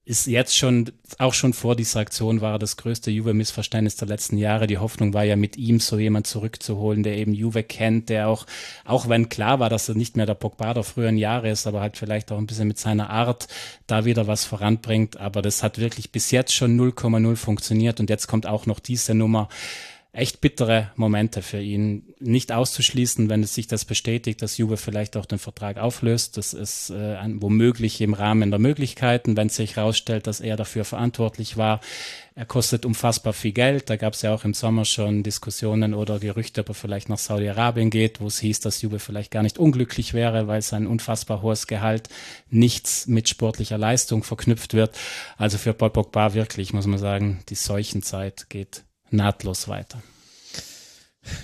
[0.07, 4.67] ist jetzt schon, auch schon vor dieser Aktion war das größte Juve-Missverständnis der letzten Jahre.
[4.67, 8.45] Die Hoffnung war ja mit ihm so jemand zurückzuholen, der eben Juve kennt, der auch,
[8.85, 11.81] auch wenn klar war, dass er nicht mehr der Pogba der früheren Jahre ist, aber
[11.81, 13.47] halt vielleicht auch ein bisschen mit seiner Art
[13.87, 15.17] da wieder was voranbringt.
[15.17, 19.15] Aber das hat wirklich bis jetzt schon 0,0 funktioniert und jetzt kommt auch noch diese
[19.15, 19.49] Nummer
[20.15, 22.13] echt bittere Momente für ihn.
[22.19, 26.37] Nicht auszuschließen, wenn es sich das bestätigt, dass Juve vielleicht auch den Vertrag auflöst.
[26.37, 30.85] Das ist äh, womöglich im Rahmen der Möglichkeiten, wenn es sich herausstellt, dass er dafür
[30.85, 31.81] verantwortlich war.
[32.33, 33.89] Er kostet unfassbar viel Geld.
[33.89, 37.17] Da gab es ja auch im Sommer schon Diskussionen oder Gerüchte, ob er vielleicht nach
[37.17, 41.41] Saudi-Arabien geht, wo es hieß, dass Juve vielleicht gar nicht unglücklich wäre, weil sein unfassbar
[41.41, 42.07] hohes Gehalt
[42.49, 44.97] nichts mit sportlicher Leistung verknüpft wird.
[45.37, 48.85] Also für Paul Pogba wirklich, muss man sagen, die Seuchenzeit geht
[49.15, 49.99] nahtlos weiter.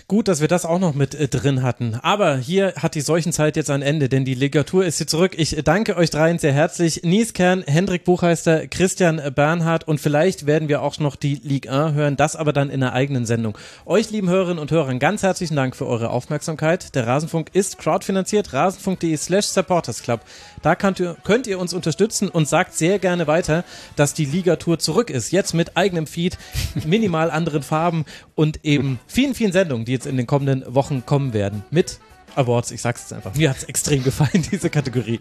[0.07, 1.95] Gut, dass wir das auch noch mit äh, drin hatten.
[2.01, 5.33] Aber hier hat die Seuchenzeit jetzt ein Ende, denn die Ligatur ist hier zurück.
[5.37, 7.01] Ich danke euch dreien sehr herzlich.
[7.03, 11.95] Nies Kern, Hendrik Buchheister, Christian Bernhard und vielleicht werden wir auch noch die Ligue 1
[11.95, 13.57] hören, das aber dann in einer eigenen Sendung.
[13.85, 16.95] Euch, lieben Hörerinnen und Hörer, ganz herzlichen Dank für eure Aufmerksamkeit.
[16.95, 20.21] Der Rasenfunk ist crowdfinanziert, rasenfunk.de slash supportersclub.
[20.61, 23.63] Da könnt ihr, könnt ihr uns unterstützen und sagt sehr gerne weiter,
[23.95, 25.31] dass die Ligatur zurück ist.
[25.31, 26.37] Jetzt mit eigenem Feed,
[26.85, 28.05] minimal anderen Farben
[28.35, 31.63] und eben vielen, vielen Sendungen, die jetzt in den kommenden Wochen kommen werden.
[31.71, 31.99] Mit
[32.35, 33.35] Awards, ich sag's jetzt einfach.
[33.35, 35.19] Mir hat's extrem gefallen, diese Kategorie.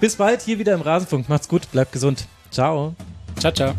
[0.00, 1.28] Bis bald hier wieder im Rasenfunk.
[1.28, 2.26] Macht's gut, bleibt gesund.
[2.50, 2.94] Ciao.
[3.38, 3.74] Ciao, ciao.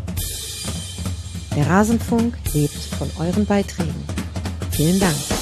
[1.56, 3.94] Der Rasenfunk lebt von euren Beiträgen.
[4.70, 5.37] Vielen Dank.